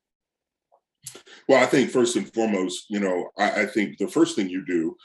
Well, 1.47 1.61
I 1.61 1.65
think 1.65 1.89
first 1.89 2.15
and 2.15 2.31
foremost, 2.33 2.85
you 2.89 2.99
know, 2.99 3.29
I, 3.37 3.61
I 3.61 3.65
think 3.65 3.97
the 3.97 4.07
first 4.07 4.35
thing 4.35 4.49
you 4.49 4.65
do 4.65 4.95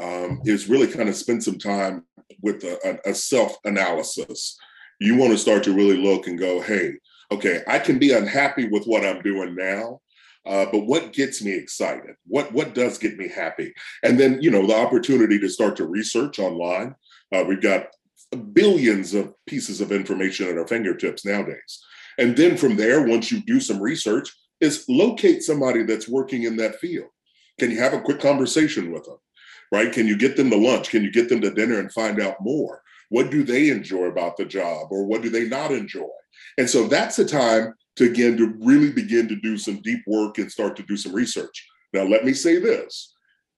um, 0.00 0.40
is 0.44 0.68
really 0.68 0.86
kind 0.86 1.08
of 1.08 1.16
spend 1.16 1.42
some 1.42 1.58
time 1.58 2.04
with 2.42 2.62
a, 2.64 3.00
a 3.04 3.14
self 3.14 3.56
analysis 3.64 4.56
you 5.00 5.16
want 5.16 5.32
to 5.32 5.38
start 5.38 5.64
to 5.64 5.72
really 5.72 5.96
look 5.96 6.26
and 6.26 6.38
go, 6.38 6.60
hey, 6.60 6.92
okay, 7.32 7.62
I 7.66 7.78
can 7.78 7.98
be 7.98 8.12
unhappy 8.12 8.68
with 8.68 8.84
what 8.84 9.04
I'm 9.04 9.22
doing 9.22 9.56
now, 9.56 10.00
uh, 10.46 10.66
but 10.70 10.80
what 10.80 11.12
gets 11.12 11.42
me 11.42 11.52
excited? 11.52 12.14
What 12.26 12.52
what 12.52 12.74
does 12.74 12.98
get 12.98 13.18
me 13.18 13.28
happy? 13.28 13.72
And 14.02 14.18
then 14.20 14.40
you 14.40 14.50
know 14.50 14.66
the 14.66 14.76
opportunity 14.76 15.38
to 15.38 15.48
start 15.48 15.76
to 15.76 15.86
research 15.86 16.38
online. 16.38 16.94
Uh, 17.34 17.44
we've 17.46 17.62
got 17.62 17.86
billions 18.52 19.14
of 19.14 19.34
pieces 19.46 19.80
of 19.80 19.92
information 19.92 20.48
at 20.48 20.58
our 20.58 20.66
fingertips 20.66 21.24
nowadays. 21.24 21.82
And 22.18 22.36
then 22.36 22.56
from 22.56 22.76
there, 22.76 23.06
once 23.06 23.32
you 23.32 23.40
do 23.40 23.60
some 23.60 23.80
research, 23.80 24.30
is 24.60 24.84
locate 24.88 25.42
somebody 25.42 25.84
that's 25.84 26.08
working 26.08 26.42
in 26.42 26.56
that 26.56 26.76
field. 26.76 27.08
Can 27.58 27.70
you 27.70 27.78
have 27.78 27.94
a 27.94 28.00
quick 28.00 28.20
conversation 28.20 28.92
with 28.92 29.04
them? 29.04 29.16
Right? 29.72 29.92
Can 29.92 30.06
you 30.06 30.18
get 30.18 30.36
them 30.36 30.50
to 30.50 30.56
lunch? 30.56 30.90
Can 30.90 31.02
you 31.02 31.12
get 31.12 31.28
them 31.28 31.40
to 31.40 31.50
dinner 31.50 31.78
and 31.78 31.92
find 31.92 32.20
out 32.20 32.36
more? 32.40 32.82
What 33.08 33.30
do 33.30 33.42
they 33.42 33.70
enjoy 33.70 34.06
about 34.06 34.36
the 34.36 34.44
job 34.44 34.88
or 34.90 35.04
what 35.04 35.22
do 35.22 35.30
they 35.30 35.48
not 35.48 35.72
enjoy? 35.72 36.08
And 36.58 36.68
so 36.68 36.86
that's 36.86 37.16
the 37.16 37.24
time 37.24 37.74
to 37.96 38.04
again 38.04 38.36
to 38.36 38.54
really 38.60 38.90
begin 38.90 39.28
to 39.28 39.36
do 39.36 39.56
some 39.56 39.80
deep 39.82 40.00
work 40.06 40.38
and 40.38 40.50
start 40.50 40.76
to 40.76 40.82
do 40.82 40.96
some 40.96 41.14
research. 41.14 41.66
Now, 41.92 42.02
let 42.02 42.24
me 42.24 42.32
say 42.32 42.58
this. 42.58 43.14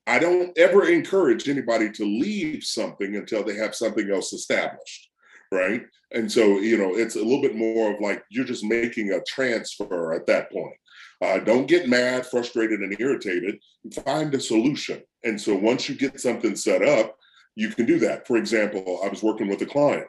I 0.06 0.18
don't 0.18 0.56
ever 0.58 0.88
encourage 0.88 1.48
anybody 1.48 1.90
to 1.92 2.04
leave 2.04 2.64
something 2.64 3.16
until 3.16 3.44
they 3.44 3.54
have 3.56 3.74
something 3.74 4.10
else 4.10 4.32
established, 4.32 5.10
right? 5.52 5.82
And 6.10 6.30
so, 6.30 6.58
you 6.58 6.76
know, 6.76 6.96
it's 6.96 7.14
a 7.16 7.22
little 7.22 7.40
bit 7.40 7.54
more 7.54 7.94
of 7.94 8.00
like 8.00 8.22
you're 8.30 8.44
just 8.44 8.64
making 8.64 9.12
a 9.12 9.22
transfer 9.22 10.12
at 10.12 10.26
that 10.26 10.50
point. 10.50 10.74
Uh, 11.22 11.38
don't 11.38 11.68
get 11.68 11.88
mad, 11.88 12.26
frustrated, 12.26 12.80
and 12.80 12.96
irritated. 12.98 13.58
Find 14.04 14.34
a 14.34 14.40
solution. 14.40 15.00
And 15.22 15.40
so 15.40 15.54
once 15.54 15.88
you 15.88 15.94
get 15.94 16.20
something 16.20 16.56
set 16.56 16.82
up, 16.82 17.16
you 17.54 17.68
can 17.68 17.86
do 17.86 17.98
that. 18.00 18.26
For 18.26 18.36
example, 18.36 19.00
I 19.04 19.08
was 19.08 19.22
working 19.22 19.48
with 19.48 19.62
a 19.62 19.66
client 19.66 20.08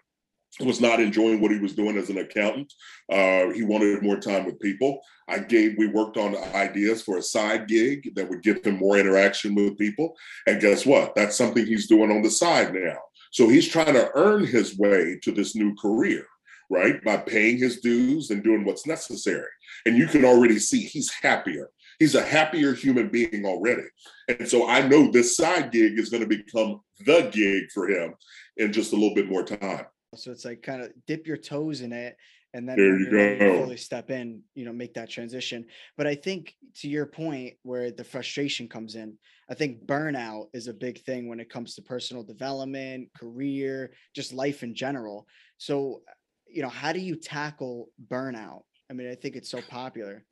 was 0.60 0.80
not 0.80 1.00
enjoying 1.00 1.42
what 1.42 1.52
he 1.52 1.60
was 1.60 1.74
doing 1.74 1.98
as 1.98 2.10
an 2.10 2.20
accountant. 2.20 2.72
Uh, 3.12 3.50
he 3.50 3.64
wanted 3.64 4.04
more 4.04 4.18
time 4.18 4.46
with 4.46 4.60
people. 4.60 5.02
I 5.28 5.40
gave, 5.40 5.76
we 5.78 5.88
worked 5.88 6.18
on 6.18 6.36
ideas 6.54 7.02
for 7.02 7.18
a 7.18 7.24
side 7.24 7.68
gig 7.68 8.14
that 8.16 8.30
would 8.30 8.44
give 8.44 8.64
him 8.64 8.78
more 8.78 8.98
interaction 8.98 9.56
with 9.56 9.78
people. 9.78 10.16
And 10.46 10.62
guess 10.62 10.86
what? 10.86 11.16
That's 11.16 11.36
something 11.36 11.66
he's 11.66 11.88
doing 11.88 12.12
on 12.12 12.22
the 12.22 12.30
side 12.30 12.74
now. 12.74 12.98
So 13.32 13.50
he's 13.50 13.68
trying 13.68 13.94
to 13.94 14.12
earn 14.14 14.46
his 14.46 14.78
way 14.78 15.20
to 15.24 15.32
this 15.32 15.56
new 15.56 15.74
career, 15.76 16.26
right? 16.70 17.04
By 17.04 17.18
paying 17.18 17.58
his 17.58 17.80
dues 17.80 18.30
and 18.30 18.44
doing 18.44 18.64
what's 18.64 18.86
necessary. 18.86 19.50
And 19.86 19.98
you 19.98 20.06
can 20.06 20.24
already 20.24 20.60
see 20.60 20.82
he's 20.82 21.12
happier 21.12 21.72
he's 22.00 22.16
a 22.16 22.24
happier 22.24 22.74
human 22.74 23.10
being 23.10 23.46
already. 23.46 23.88
And 24.28 24.48
so 24.48 24.68
I 24.68 24.86
know 24.86 25.10
this 25.10 25.38
side 25.38 25.72
gig 25.72 25.98
is 25.98 26.10
going 26.10 26.28
to 26.28 26.28
become 26.28 26.82
the 27.06 27.30
gig 27.32 27.72
for 27.74 27.88
him 27.88 28.16
in 28.58 28.74
just 28.74 28.94
a 28.94 28.96
little 28.96 29.16
bit 29.16 29.30
more 29.30 29.44
time. 29.44 29.86
So 30.16 30.32
it's 30.32 30.46
like 30.46 30.62
kind 30.62 30.82
of 30.82 30.92
dip 31.08 31.28
your 31.28 31.38
toes 31.38 31.82
in 31.82 31.94
it 31.94 32.18
and 32.54 32.70
then 32.70 32.78
there 32.78 33.00
you 33.00 33.38
go. 33.40 33.64
fully 33.64 33.78
step 33.78 34.12
in, 34.12 34.42
you 34.54 34.66
know, 34.66 34.74
make 34.74 34.94
that 34.94 35.10
transition. 35.10 35.66
But 35.98 36.06
I 36.06 36.16
think 36.16 36.56
to 36.76 36.88
your 36.88 37.06
point 37.06 37.56
where 37.64 37.92
the 37.92 38.04
frustration 38.04 38.68
comes 38.68 38.96
in, 38.96 39.18
I 39.50 39.56
think 39.56 39.86
burnout 39.86 40.48
is 40.54 40.68
a 40.68 40.74
big 40.74 41.04
thing 41.04 41.28
when 41.28 41.40
it 41.40 41.50
comes 41.50 41.76
to 41.76 41.82
personal 41.82 42.24
development, 42.24 43.10
career, 43.18 43.94
just 44.16 44.34
life 44.34 44.62
in 44.64 44.76
general. 44.76 45.28
So, 45.58 46.02
you 46.48 46.62
know, 46.62 46.70
how 46.70 46.94
do 46.94 47.00
you 47.00 47.16
tackle 47.16 47.90
burnout? 48.08 48.62
I 48.90 48.94
mean, 48.94 49.10
I 49.10 49.16
think 49.16 49.36
it's 49.36 49.50
so 49.50 49.62
popular. 49.70 50.24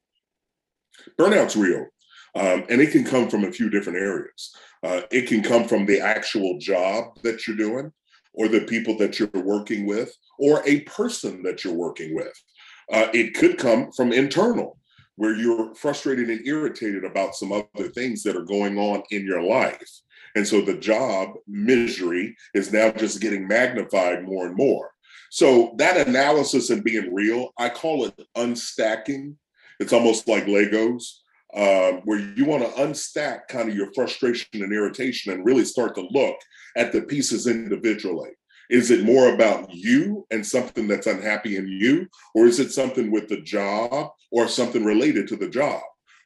Burnout's 1.19 1.55
real. 1.55 1.87
Um, 2.35 2.63
and 2.69 2.79
it 2.79 2.91
can 2.91 3.03
come 3.03 3.29
from 3.29 3.43
a 3.43 3.51
few 3.51 3.69
different 3.69 3.99
areas. 3.99 4.55
Uh, 4.83 5.01
it 5.11 5.27
can 5.27 5.43
come 5.43 5.67
from 5.67 5.85
the 5.85 5.99
actual 5.99 6.57
job 6.59 7.15
that 7.23 7.45
you're 7.45 7.57
doing, 7.57 7.91
or 8.33 8.47
the 8.47 8.61
people 8.61 8.97
that 8.97 9.19
you're 9.19 9.29
working 9.33 9.85
with, 9.85 10.15
or 10.39 10.61
a 10.65 10.81
person 10.81 11.43
that 11.43 11.63
you're 11.63 11.73
working 11.73 12.15
with. 12.15 12.33
Uh, 12.91 13.07
it 13.13 13.33
could 13.33 13.57
come 13.57 13.91
from 13.91 14.11
internal, 14.11 14.77
where 15.15 15.35
you're 15.35 15.73
frustrated 15.75 16.29
and 16.29 16.45
irritated 16.47 17.05
about 17.05 17.35
some 17.35 17.51
other 17.51 17.89
things 17.89 18.23
that 18.23 18.35
are 18.35 18.45
going 18.45 18.77
on 18.77 19.03
in 19.11 19.25
your 19.25 19.41
life. 19.41 19.89
And 20.35 20.47
so 20.47 20.61
the 20.61 20.77
job 20.77 21.31
misery 21.47 22.35
is 22.53 22.71
now 22.71 22.91
just 22.91 23.21
getting 23.21 23.47
magnified 23.47 24.23
more 24.23 24.47
and 24.47 24.55
more. 24.55 24.91
So 25.29 25.73
that 25.77 26.07
analysis 26.07 26.69
and 26.69 26.83
being 26.83 27.13
real, 27.13 27.51
I 27.57 27.69
call 27.69 28.05
it 28.05 28.19
unstacking. 28.37 29.35
It's 29.79 29.93
almost 29.93 30.27
like 30.27 30.45
Legos, 30.45 31.03
uh, 31.55 31.93
where 32.03 32.19
you 32.19 32.45
want 32.45 32.63
to 32.63 32.81
unstack 32.81 33.47
kind 33.47 33.69
of 33.69 33.75
your 33.75 33.91
frustration 33.93 34.47
and 34.53 34.73
irritation 34.73 35.33
and 35.33 35.45
really 35.45 35.65
start 35.65 35.95
to 35.95 36.07
look 36.11 36.35
at 36.77 36.91
the 36.91 37.01
pieces 37.01 37.47
individually. 37.47 38.31
Is 38.69 38.89
it 38.89 39.03
more 39.03 39.33
about 39.33 39.73
you 39.73 40.25
and 40.31 40.45
something 40.45 40.87
that's 40.87 41.07
unhappy 41.07 41.57
in 41.57 41.67
you, 41.67 42.07
or 42.33 42.45
is 42.45 42.59
it 42.59 42.71
something 42.71 43.11
with 43.11 43.27
the 43.27 43.41
job 43.41 44.11
or 44.31 44.47
something 44.47 44.85
related 44.85 45.27
to 45.27 45.35
the 45.35 45.49
job? 45.49 45.81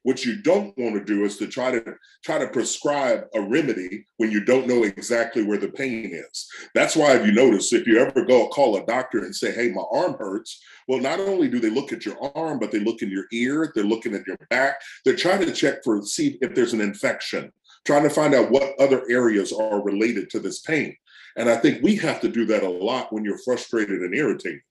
What 0.06 0.24
you 0.24 0.40
don't 0.40 0.78
want 0.78 0.94
to 0.94 1.04
do 1.04 1.26
is 1.26 1.38
to 1.38 1.48
try 1.48 1.72
to 1.72 1.84
try 2.24 2.38
to 2.38 2.48
prescribe 2.48 3.24
a 3.34 3.42
remedy 3.42 4.06
when 4.18 4.30
you 4.30 4.46
don't 4.46 4.68
know 4.68 4.84
exactly 4.84 5.42
where 5.42 5.58
the 5.58 5.70
pain 5.70 6.12
is. 6.14 6.48
That's 6.76 6.96
why 6.96 7.16
if 7.16 7.26
you 7.26 7.32
notice, 7.32 7.74
if 7.74 7.88
you 7.88 7.98
ever 7.98 8.24
go 8.24 8.48
call 8.50 8.78
a 8.78 8.86
doctor 8.86 9.26
and 9.26 9.36
say, 9.36 9.52
"Hey, 9.52 9.72
my 9.72 9.82
arm 9.92 10.16
hurts," 10.20 10.62
well, 10.88 11.00
not 11.00 11.20
only 11.20 11.48
do 11.48 11.60
they 11.60 11.72
look 11.72 11.92
at 11.92 12.06
your 12.06 12.18
arm, 12.38 12.60
but 12.60 12.70
they 12.70 12.78
look 12.78 13.02
in 13.02 13.10
your 13.10 13.26
ear, 13.32 13.72
they're 13.74 13.84
looking 13.84 14.14
at 14.14 14.28
your 14.28 14.38
back. 14.52 14.80
They're 15.04 15.16
trying 15.16 15.44
to 15.44 15.52
check 15.52 15.84
for 15.84 16.04
see 16.04 16.38
if 16.40 16.54
there's 16.54 16.74
an 16.74 16.82
infection, 16.82 17.52
trying 17.84 18.04
to 18.04 18.12
find 18.12 18.36
out 18.36 18.52
what 18.52 18.80
other 18.80 19.10
areas 19.10 19.52
are 19.52 19.82
related 19.82 20.30
to 20.30 20.40
this 20.40 20.60
pain. 20.60 20.96
And 21.36 21.50
I 21.50 21.56
think 21.56 21.82
we 21.82 21.96
have 21.96 22.22
to 22.22 22.30
do 22.30 22.46
that 22.46 22.62
a 22.62 22.70
lot 22.70 23.12
when 23.12 23.26
you're 23.26 23.40
frustrated 23.40 24.02
and 24.02 24.14
irritated. 24.14 24.62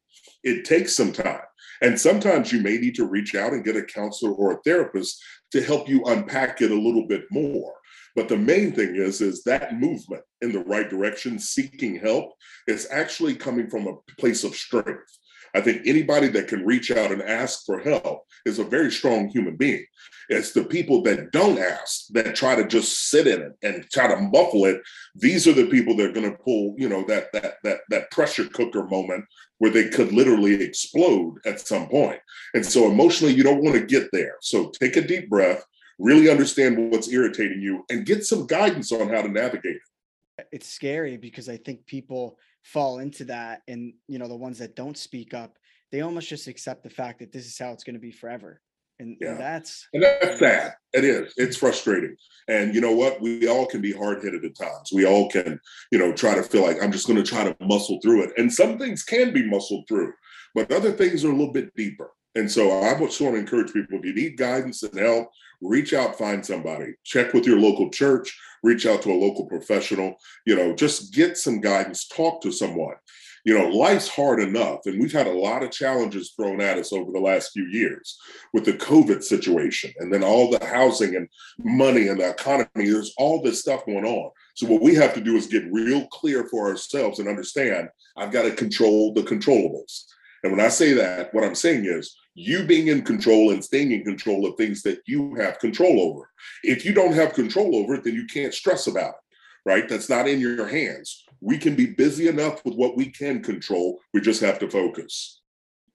It 0.43 0.65
takes 0.65 0.95
some 0.95 1.13
time. 1.13 1.41
And 1.83 2.01
sometimes 2.01 2.53
you 2.53 2.61
may 2.61 2.79
need 2.79 2.95
to 2.97 3.07
reach 3.07 3.35
out 3.35 3.53
and 3.53 3.65
get 3.65 3.77
a 3.77 3.83
counselor 3.83 4.33
or 4.33 4.53
a 4.53 4.63
therapist 4.65 5.23
to 5.53 5.63
help 5.63 5.89
you 5.89 6.05
unpack 6.05 6.61
it 6.63 6.71
a 6.71 6.81
little 6.81 7.07
bit 7.07 7.25
more. 7.31 7.75
But 8.17 8.29
the 8.29 8.37
main 8.37 8.73
thing 8.73 8.95
is, 8.95 9.21
is 9.21 9.43
that 9.45 9.79
movement 9.79 10.23
in 10.41 10.53
the 10.53 10.65
right 10.65 10.89
direction, 10.89 11.39
seeking 11.39 11.99
help, 11.99 12.33
is 12.69 12.87
actually 12.91 13.35
coming 13.35 13.69
from 13.69 13.87
a 13.87 13.97
place 14.19 14.45
of 14.45 14.55
strength. 14.55 15.19
I 15.55 15.61
think 15.61 15.83
anybody 15.87 16.29
that 16.29 16.49
can 16.49 16.67
reach 16.67 16.91
out 16.91 17.13
and 17.13 17.23
ask 17.23 17.65
for 17.65 17.79
help 17.79 18.25
is 18.45 18.59
a 18.59 18.65
very 18.65 18.91
strong 18.91 19.29
human 19.29 19.57
being. 19.57 19.85
It's 20.29 20.53
the 20.53 20.65
people 20.65 21.03
that 21.03 21.31
don't 21.33 21.59
ask, 21.59 22.07
that 22.11 22.35
try 22.35 22.57
to 22.57 22.67
just 22.67 23.11
sit 23.11 23.27
in 23.27 23.41
it 23.41 23.53
and 23.63 23.89
try 23.91 24.09
to 24.09 24.21
muffle 24.21 24.65
it. 24.65 24.81
These 25.15 25.47
are 25.47 25.53
the 25.53 25.67
people 25.67 25.97
that 25.97 26.11
are 26.11 26.13
going 26.13 26.31
to 26.31 26.39
pull, 26.39 26.75
you 26.77 26.89
know, 26.89 27.05
that 27.07 27.33
that 27.33 27.55
that 27.63 27.81
that 27.91 28.11
pressure 28.11 28.47
cooker 28.47 28.85
moment 28.85 29.25
where 29.59 29.71
they 29.71 29.89
could 29.89 30.13
literally 30.13 30.55
explode 30.55 31.39
at 31.47 31.61
some 31.61 31.89
point. 31.89 32.21
And 32.55 32.65
so 32.65 32.91
emotionally, 32.91 33.35
you 33.35 33.43
don't 33.43 33.63
want 33.63 33.77
to 33.77 33.87
get 33.87 34.09
there. 34.13 34.37
So 34.41 34.71
take 34.71 34.97
a 34.97 35.07
deep 35.07 35.31
breath, 35.31 35.65
really 35.99 36.31
understand 36.31 36.91
what's 36.91 37.09
irritating 37.09 37.61
you, 37.61 37.85
and 37.91 38.07
get 38.07 38.27
some 38.27 38.47
guidance 38.47 38.93
on 38.93 39.09
how 39.09 39.23
to 39.23 39.29
navigate 39.29 39.77
it. 39.77 40.47
It's 40.51 40.69
scary 40.69 41.17
because 41.17 41.49
I 41.49 41.59
think 41.59 41.87
people 41.87 42.39
fall 42.65 42.99
into 42.99 43.25
that 43.25 43.63
and 43.69 43.95
you 44.09 44.19
know 44.19 44.29
the 44.29 44.37
ones 44.37 44.59
that 44.59 44.75
don't 44.75 44.99
speak 44.99 45.35
up 45.35 45.59
they 45.93 46.01
almost 46.01 46.29
just 46.29 46.49
accept 46.49 46.83
the 46.83 46.91
fact 46.91 47.21
that 47.21 47.33
this 47.33 47.47
is 47.47 47.59
how 47.59 47.71
it's 47.71 47.85
going 47.85 47.95
to 47.95 48.01
be 48.01 48.11
forever 48.11 48.61
and, 48.99 49.17
yeah. 49.21 49.31
and 49.31 49.41
that's 49.41 49.89
and 49.93 50.03
that's 50.05 50.39
sad. 50.39 50.75
It 50.93 51.05
is. 51.05 51.35
It's 51.37 51.57
frustrating. 51.57 52.15
And 52.47 52.73
you 52.73 52.81
know 52.81 52.93
what? 52.93 53.21
We 53.21 53.49
all 53.49 53.67
can 53.67 53.81
be 53.81 53.93
hard-headed 53.93 54.45
at 54.45 54.57
times. 54.57 54.93
We 54.95 55.05
all 55.05 55.29
can 55.29 55.59
you 55.91 55.99
know 55.99 56.13
try 56.13 56.37
to 56.37 56.45
feel 56.45 56.63
like 56.63 56.81
i'm 56.83 56.93
just 56.93 57.09
going 57.09 57.23
to 57.23 57.29
try 57.29 57.45
to 57.45 57.57
muscle 57.67 57.99
through 58.01 58.23
it. 58.23 58.33
And 58.37 58.53
some 58.53 58.79
things 58.79 59.03
can 59.03 59.33
be 59.33 59.49
muscled 59.49 59.87
through 59.89 60.13
but 60.55 60.73
other 60.73 60.93
things 60.93 61.25
are 61.25 61.31
a 61.31 61.33
little 61.33 61.53
bit 61.53 61.75
deeper. 61.75 62.11
And 62.37 62.51
so 62.51 62.83
i 62.83 62.99
just 62.99 63.21
want 63.21 63.35
to 63.35 63.41
encourage 63.41 63.73
people 63.73 63.99
if 63.99 64.05
you 64.05 64.15
need 64.15 64.37
guidance 64.37 64.83
and 64.83 64.99
help 64.99 65.29
reach 65.61 65.93
out 65.93 66.19
find 66.19 66.45
somebody. 66.45 66.95
Check 67.05 67.33
with 67.33 67.47
your 67.47 67.59
local 67.59 67.91
church 67.91 68.37
reach 68.65 68.87
out 68.87 69.03
to 69.03 69.11
a 69.11 69.23
local 69.25 69.47
professional 69.47 70.17
you 70.47 70.57
know 70.57 70.75
just 70.75 71.13
get 71.15 71.37
some 71.37 71.61
guidance 71.61 72.09
talk 72.09 72.43
to 72.43 72.51
someone 72.51 72.97
you 73.45 73.57
know, 73.57 73.69
life's 73.69 74.09
hard 74.09 74.41
enough. 74.41 74.81
And 74.87 74.99
we've 74.99 75.13
had 75.13 75.27
a 75.27 75.33
lot 75.33 75.63
of 75.63 75.71
challenges 75.71 76.33
thrown 76.33 76.63
at 76.63 76.79
us 76.79 76.93
over 76.93 77.13
the 77.13 77.21
last 77.21 77.53
few 77.53 77.67
years 77.67 78.19
with 78.55 78.65
the 78.65 78.73
COVID 78.73 79.23
situation 79.23 79.93
and 79.99 80.13
then 80.13 80.25
all 80.25 80.51
the 80.51 80.65
housing 80.65 81.15
and 81.15 81.29
money 81.59 82.09
and 82.09 82.19
the 82.19 82.31
economy. 82.31 82.69
There's 82.77 83.13
all 83.19 83.43
this 83.43 83.61
stuff 83.61 83.85
going 83.85 84.07
on. 84.07 84.31
So, 84.55 84.67
what 84.67 84.83
we 84.83 84.95
have 84.95 85.13
to 85.15 85.21
do 85.21 85.37
is 85.37 85.47
get 85.47 85.71
real 85.71 86.07
clear 86.07 86.45
for 86.45 86.69
ourselves 86.69 87.19
and 87.19 87.29
understand 87.29 87.89
I've 88.17 88.33
got 88.33 88.43
to 88.43 88.51
control 88.51 89.13
the 89.13 89.23
controllables. 89.23 90.05
And 90.43 90.53
when 90.53 90.65
I 90.65 90.69
say 90.69 90.95
that, 90.95 91.33
what 91.35 91.45
I'm 91.45 91.55
saying 91.55 91.85
is 91.85 92.17
you 92.35 92.65
being 92.65 92.89
in 92.89 93.03
control 93.03 93.51
and 93.51 93.65
staying 93.65 93.93
in 93.93 94.05
control 94.05 94.47
of 94.47 94.57
things 94.57 94.83
that 94.83 95.01
you 95.07 95.35
have 95.37 95.59
control 95.59 96.01
over. 96.01 96.31
If 96.63 96.85
you 96.85 96.93
don't 96.93 97.13
have 97.13 97.35
control 97.35 97.77
over 97.77 97.95
it, 97.95 98.05
then 98.05 98.15
you 98.15 98.27
can't 98.27 98.53
stress 98.53 98.87
about 98.87 99.15
it, 99.15 99.37
right? 99.65 99.89
That's 99.89 100.09
not 100.09 100.29
in 100.29 100.41
your 100.41 100.67
hands 100.67 101.25
we 101.45 101.59
can 101.59 101.75
be 101.77 101.87
busy 101.87 102.29
enough 102.29 102.65
with 102.65 102.75
what 102.75 102.97
we 102.97 103.07
can 103.07 103.43
control. 103.43 104.01
We 104.15 104.23
just 104.23 104.41
have 104.41 104.59
to 104.61 104.71
focus. 104.71 105.43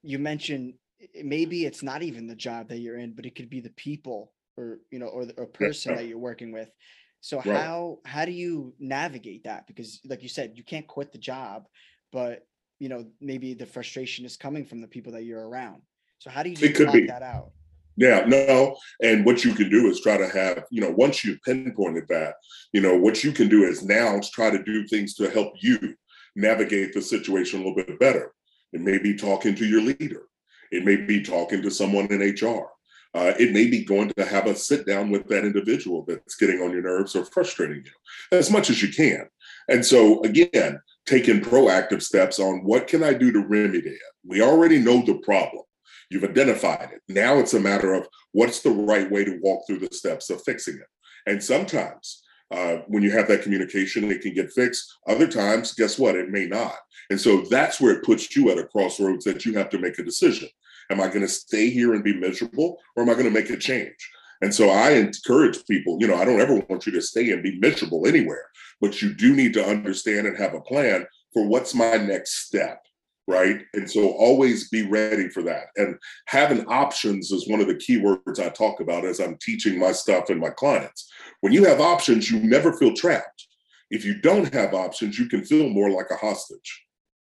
You 0.03 0.19
mentioned 0.19 0.75
eh, 1.01 1.23
maybe 1.23 1.65
it's 1.65 1.81
not 1.81 2.03
even 2.03 2.27
the 2.27 2.35
job 2.35 2.69
that 2.69 2.77
you're 2.77 2.99
in, 2.99 3.13
but 3.13 3.25
it 3.25 3.35
could 3.35 3.49
be 3.49 3.59
the 3.59 3.71
people 3.71 4.31
or 4.57 4.77
you 4.91 4.99
know 4.99 5.07
or 5.07 5.25
the 5.25 5.33
or 5.33 5.47
person 5.47 5.91
yeah. 5.91 5.97
that 5.97 6.07
you're 6.07 6.19
working 6.19 6.51
with. 6.51 6.69
So 7.21 7.37
right. 7.37 7.47
how 7.47 7.97
how 8.05 8.25
do 8.25 8.31
you 8.31 8.75
navigate 8.79 9.45
that? 9.45 9.65
Because 9.65 9.99
like 10.05 10.21
you 10.21 10.29
said, 10.29 10.53
you 10.55 10.63
can't 10.63 10.87
quit 10.87 11.11
the 11.11 11.17
job, 11.17 11.65
but 12.11 12.45
you 12.77 12.87
know 12.87 13.07
maybe 13.19 13.55
the 13.55 13.65
frustration 13.65 14.25
is 14.25 14.37
coming 14.37 14.65
from 14.65 14.81
the 14.81 14.87
people 14.87 15.13
that 15.13 15.23
you're 15.23 15.47
around. 15.47 15.81
So 16.19 16.29
how 16.29 16.43
do 16.43 16.49
you 16.49 16.57
it 16.61 16.75
could 16.75 16.91
be. 16.91 17.07
that 17.07 17.23
out? 17.23 17.51
Yeah, 17.95 18.23
no. 18.25 18.77
And 19.01 19.25
what 19.25 19.43
you 19.43 19.53
can 19.53 19.69
do 19.69 19.87
is 19.87 19.99
try 19.99 20.17
to 20.17 20.29
have, 20.29 20.63
you 20.71 20.79
know, 20.79 20.91
once 20.91 21.25
you've 21.25 21.41
pinpointed 21.41 22.07
that, 22.07 22.35
you 22.71 22.79
know, 22.79 22.97
what 22.97 23.23
you 23.23 23.33
can 23.33 23.49
do 23.49 23.63
is 23.63 23.83
now 23.83 24.21
try 24.31 24.49
to 24.49 24.63
do 24.63 24.87
things 24.87 25.15
to 25.15 25.29
help 25.29 25.53
you 25.59 25.95
navigate 26.35 26.93
the 26.93 27.01
situation 27.01 27.59
a 27.59 27.67
little 27.67 27.75
bit 27.75 27.99
better. 27.99 28.31
It 28.71 28.81
may 28.81 28.99
be 28.99 29.15
talking 29.15 29.53
to 29.55 29.65
your 29.65 29.81
leader. 29.81 30.23
It 30.71 30.85
may 30.85 30.95
be 30.95 31.21
talking 31.23 31.61
to 31.61 31.71
someone 31.71 32.07
in 32.07 32.21
HR. 32.21 32.69
Uh, 33.15 33.33
it 33.39 33.51
may 33.53 33.67
be 33.67 33.83
going 33.83 34.11
to 34.15 34.25
have 34.25 34.45
a 34.45 34.55
sit 34.55 34.85
down 34.85 35.09
with 35.09 35.27
that 35.27 35.43
individual 35.43 36.05
that's 36.07 36.35
getting 36.35 36.61
on 36.61 36.71
your 36.71 36.83
nerves 36.83 37.15
or 37.15 37.25
frustrating 37.25 37.83
you 37.83 38.37
as 38.37 38.51
much 38.51 38.69
as 38.69 38.81
you 38.81 38.93
can. 38.93 39.27
And 39.67 39.83
so, 39.83 40.21
again, 40.21 40.79
taking 41.05 41.41
proactive 41.41 42.03
steps 42.03 42.39
on 42.39 42.63
what 42.63 42.87
can 42.87 43.03
I 43.03 43.13
do 43.13 43.31
to 43.31 43.39
remedy 43.39 43.89
it? 43.89 43.99
We 44.23 44.41
already 44.41 44.77
know 44.77 45.03
the 45.03 45.15
problem. 45.15 45.63
You've 46.09 46.23
identified 46.23 46.89
it. 46.91 47.01
Now 47.07 47.37
it's 47.37 47.53
a 47.53 47.59
matter 47.59 47.93
of 47.93 48.07
what's 48.31 48.61
the 48.61 48.71
right 48.71 49.09
way 49.09 49.23
to 49.25 49.39
walk 49.41 49.65
through 49.67 49.79
the 49.79 49.93
steps 49.93 50.29
of 50.29 50.41
fixing 50.43 50.75
it. 50.75 50.87
And 51.27 51.43
sometimes 51.43 52.23
uh, 52.51 52.77
when 52.87 53.03
you 53.03 53.11
have 53.11 53.27
that 53.27 53.43
communication, 53.43 54.09
it 54.11 54.21
can 54.21 54.33
get 54.33 54.51
fixed. 54.51 54.97
Other 55.07 55.27
times, 55.27 55.73
guess 55.73 55.99
what? 55.99 56.15
It 56.15 56.29
may 56.29 56.47
not. 56.47 56.75
And 57.11 57.19
so 57.19 57.41
that's 57.41 57.79
where 57.79 57.93
it 57.93 58.03
puts 58.03 58.35
you 58.35 58.49
at 58.49 58.57
a 58.57 58.65
crossroads 58.65 59.23
that 59.25 59.45
you 59.45 59.53
have 59.53 59.69
to 59.69 59.79
make 59.79 59.99
a 59.99 60.03
decision. 60.03 60.49
Am 60.89 60.99
I 60.99 61.07
going 61.07 61.21
to 61.21 61.27
stay 61.27 61.69
here 61.69 61.93
and 61.93 62.03
be 62.03 62.15
miserable 62.15 62.79
or 62.95 63.03
am 63.03 63.09
I 63.09 63.13
going 63.13 63.25
to 63.25 63.31
make 63.31 63.51
a 63.51 63.57
change? 63.57 63.95
And 64.41 64.53
so 64.53 64.69
I 64.69 64.91
encourage 64.91 65.63
people, 65.65 65.97
you 65.99 66.07
know, 66.07 66.15
I 66.15 66.25
don't 66.25 66.41
ever 66.41 66.55
want 66.69 66.85
you 66.85 66.91
to 66.93 67.01
stay 67.01 67.31
and 67.31 67.43
be 67.43 67.59
miserable 67.59 68.07
anywhere, 68.07 68.45
but 68.79 69.01
you 69.01 69.13
do 69.13 69.35
need 69.35 69.53
to 69.53 69.65
understand 69.65 70.25
and 70.25 70.37
have 70.37 70.53
a 70.53 70.61
plan 70.61 71.05
for 71.33 71.45
what's 71.45 71.75
my 71.75 71.97
next 71.97 72.45
step 72.45 72.81
right? 73.29 73.61
And 73.75 73.89
so 73.89 74.09
always 74.09 74.69
be 74.69 74.87
ready 74.87 75.29
for 75.29 75.43
that. 75.43 75.67
And 75.77 75.97
having 76.25 76.65
options 76.65 77.31
is 77.31 77.47
one 77.47 77.61
of 77.61 77.67
the 77.67 77.75
key 77.75 77.99
words 77.99 78.39
I 78.39 78.49
talk 78.49 78.81
about 78.81 79.05
as 79.05 79.19
I'm 79.19 79.37
teaching 79.39 79.77
my 79.77 79.91
stuff 79.91 80.31
and 80.31 80.39
my 80.39 80.49
clients. 80.49 81.07
When 81.41 81.53
you 81.53 81.63
have 81.65 81.79
options, 81.79 82.31
you 82.31 82.39
never 82.39 82.73
feel 82.73 82.95
trapped. 82.95 83.47
If 83.91 84.03
you 84.03 84.19
don't 84.19 84.51
have 84.53 84.73
options, 84.73 85.19
you 85.19 85.27
can 85.27 85.45
feel 85.45 85.69
more 85.69 85.91
like 85.91 86.07
a 86.09 86.15
hostage. 86.15 86.85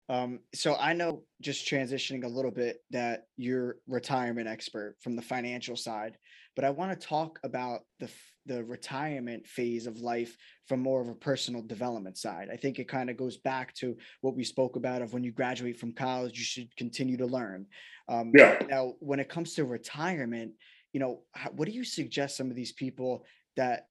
Um, 0.09 0.39
so 0.55 0.75
I 0.75 0.93
know 0.93 1.23
just 1.41 1.67
transitioning 1.67 2.25
a 2.25 2.27
little 2.27 2.51
bit 2.51 2.79
that 2.89 3.25
you're 3.37 3.77
retirement 3.87 4.47
expert 4.47 4.95
from 4.99 5.15
the 5.15 5.21
financial 5.21 5.75
side, 5.75 6.17
but 6.55 6.65
I 6.65 6.71
want 6.71 6.99
to 6.99 7.07
talk 7.07 7.39
about 7.43 7.81
the 7.99 8.09
the 8.45 8.63
retirement 8.63 9.47
phase 9.47 9.87
of 9.87 9.99
life 9.99 10.35
from 10.67 10.81
more 10.81 11.01
of 11.01 11.09
a 11.09 11.15
personal 11.15 11.61
development 11.61 12.17
side. 12.17 12.49
I 12.51 12.57
think 12.57 12.79
it 12.79 12.87
kind 12.87 13.09
of 13.09 13.17
goes 13.17 13.37
back 13.37 13.73
to 13.75 13.95
what 14.21 14.35
we 14.35 14.43
spoke 14.43 14.75
about 14.75 15.01
of 15.01 15.13
when 15.13 15.23
you 15.23 15.31
graduate 15.31 15.79
from 15.79 15.93
college, 15.93 16.37
you 16.37 16.43
should 16.43 16.75
continue 16.75 17.17
to 17.17 17.25
learn. 17.25 17.65
Um, 18.09 18.31
yeah. 18.35 18.59
Now, 18.67 18.93
when 18.99 19.19
it 19.19 19.29
comes 19.29 19.53
to 19.55 19.65
retirement, 19.65 20.53
you 20.91 20.99
know, 20.99 21.21
how, 21.31 21.51
what 21.51 21.67
do 21.67 21.73
you 21.73 21.83
suggest 21.83 22.37
some 22.37 22.49
of 22.49 22.55
these 22.55 22.73
people 22.73 23.25
that 23.55 23.87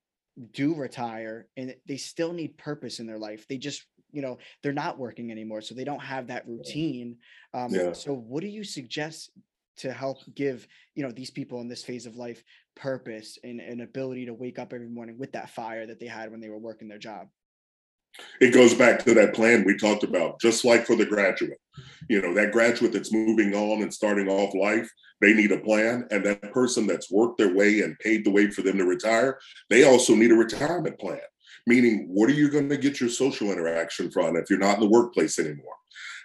do 0.53 0.75
retire 0.75 1.49
and 1.57 1.75
they 1.87 1.97
still 1.97 2.33
need 2.33 2.59
purpose 2.59 3.01
in 3.01 3.07
their 3.07 3.19
life? 3.19 3.47
They 3.49 3.59
just 3.59 3.85
you 4.12 4.21
know 4.21 4.38
they're 4.62 4.73
not 4.73 4.99
working 4.99 5.31
anymore 5.31 5.62
so 5.62 5.75
they 5.75 5.85
don't 5.85 6.03
have 6.03 6.27
that 6.27 6.47
routine 6.47 7.17
um, 7.55 7.73
yeah. 7.73 7.93
so 7.93 8.12
what 8.12 8.43
do 8.43 8.47
you 8.47 8.62
suggest 8.62 9.31
to 9.78 9.92
help 9.92 10.18
give 10.35 10.66
you 10.94 11.02
know 11.02 11.12
these 11.12 11.30
people 11.30 11.61
in 11.61 11.68
this 11.68 11.85
phase 11.85 12.06
of 12.06 12.16
life 12.16 12.42
purpose 12.74 13.38
and 13.44 13.61
an 13.61 13.80
ability 13.80 14.26
to 14.26 14.35
wake 14.35 14.58
up 14.58 14.72
every 14.72 14.88
morning 14.88 15.18
with 15.18 15.32
that 15.32 15.50
fire 15.50 15.87
that 15.87 16.00
they 16.00 16.06
had 16.06 16.30
when 16.30 16.40
they 16.40 16.48
were 16.48 16.58
working 16.58 16.88
their 16.88 16.98
job. 16.98 17.28
It 18.40 18.52
goes 18.52 18.74
back 18.74 19.02
to 19.04 19.14
that 19.14 19.35
plan 19.35 19.64
we 19.64 19.76
talked 19.76 20.04
about 20.04 20.38
just 20.40 20.64
like 20.64 20.87
for 20.87 20.96
the 20.96 21.06
graduate. 21.06 21.58
You 22.08 22.20
know 22.20 22.35
that 22.35 22.52
graduate 22.52 22.92
that's 22.92 23.12
moving 23.12 23.54
on 23.54 23.82
and 23.82 23.92
starting 23.92 24.28
off 24.28 24.54
life 24.54 24.90
they 25.20 25.32
need 25.32 25.52
a 25.52 25.61
plan 25.61 26.06
and 26.11 26.24
that 26.26 26.52
person 26.52 26.87
that's 26.87 27.11
worked 27.11 27.38
their 27.38 27.54
way 27.54 27.80
and 27.80 27.98
paid 28.00 28.24
the 28.24 28.30
way 28.30 28.50
for 28.50 28.62
them 28.62 28.76
to 28.78 28.85
retire 28.85 29.38
they 29.70 29.85
also 29.85 30.14
need 30.14 30.32
a 30.32 30.35
retirement 30.35 30.98
plan. 30.98 31.20
Meaning 31.66 32.08
what 32.08 32.28
are 32.28 32.35
you 32.35 32.50
going 32.50 32.68
to 32.68 32.76
get 32.76 33.00
your 33.00 33.08
social 33.08 33.52
interaction 33.52 34.11
from 34.11 34.37
if 34.37 34.50
you're 34.50 34.58
not 34.58 34.74
in 34.74 34.80
the 34.80 34.90
workplace 34.90 35.38
anymore 35.38 35.76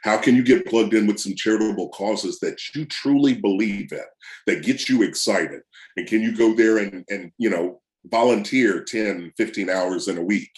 How 0.03 0.17
can 0.17 0.35
you 0.35 0.43
get 0.43 0.65
plugged 0.65 0.93
in 0.93 1.07
with 1.07 1.19
some 1.19 1.35
charitable 1.35 1.89
causes 1.89 2.39
that 2.39 2.59
you 2.75 2.85
truly 2.85 3.35
believe 3.35 3.91
in, 3.91 4.05
that 4.45 4.63
gets 4.63 4.89
you 4.89 5.03
excited? 5.03 5.61
And 5.95 6.07
can 6.07 6.21
you 6.21 6.35
go 6.35 6.53
there 6.53 6.77
and, 6.77 7.03
and 7.09 7.31
you 7.37 7.49
know, 7.49 7.81
volunteer 8.05 8.83
10, 8.83 9.33
15 9.37 9.69
hours 9.69 10.07
in 10.07 10.17
a 10.17 10.23
week? 10.23 10.51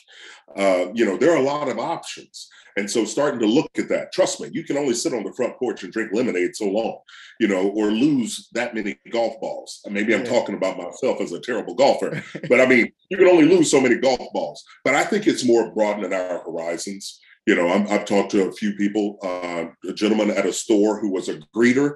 Uh, 0.56 0.88
you 0.94 1.06
know, 1.06 1.18
there 1.18 1.32
are 1.32 1.38
a 1.38 1.42
lot 1.42 1.70
of 1.70 1.80
options. 1.80 2.50
And 2.78 2.90
so 2.90 3.04
starting 3.04 3.40
to 3.42 3.46
look 3.46 3.72
at 3.78 3.90
that, 3.90 4.14
trust 4.14 4.40
me, 4.40 4.50
you 4.54 4.64
can 4.64 4.78
only 4.78 4.94
sit 4.94 5.14
on 5.14 5.24
the 5.24 5.34
front 5.34 5.58
porch 5.58 5.84
and 5.84 5.92
drink 5.92 6.12
lemonade 6.14 6.56
so 6.56 6.66
long, 6.66 7.00
you 7.40 7.48
know, 7.48 7.70
or 7.70 7.92
lose 7.92 8.48
that 8.54 8.74
many 8.74 8.98
golf 9.12 9.40
balls. 9.42 9.82
Maybe 9.90 10.14
I'm 10.14 10.24
yeah. 10.24 10.30
talking 10.30 10.56
about 10.56 10.78
myself 10.78 11.20
as 11.20 11.34
a 11.34 11.42
terrible 11.42 11.76
golfer, 11.76 12.24
but 12.48 12.62
I 12.62 12.66
mean, 12.66 12.90
you 13.10 13.18
can 13.18 13.28
only 13.28 13.46
lose 13.46 13.70
so 13.70 13.82
many 13.82 13.98
golf 13.98 14.32
balls. 14.34 14.64
But 14.86 14.96
I 14.96 15.04
think 15.04 15.28
it's 15.28 15.44
more 15.44 15.74
broadening 15.74 16.14
our 16.14 16.40
horizons. 16.44 17.20
You 17.50 17.56
know, 17.56 17.68
i 17.68 17.80
have 17.80 18.06
talked 18.06 18.30
to 18.34 18.48
a 18.48 18.52
few 18.52 18.74
people, 18.76 19.18
uh, 19.24 19.66
a 19.90 19.94
gentleman 19.94 20.30
at 20.30 20.46
a 20.46 20.54
store 20.54 21.00
who 21.00 21.10
was 21.10 21.30
a 21.30 21.40
greeter. 21.56 21.96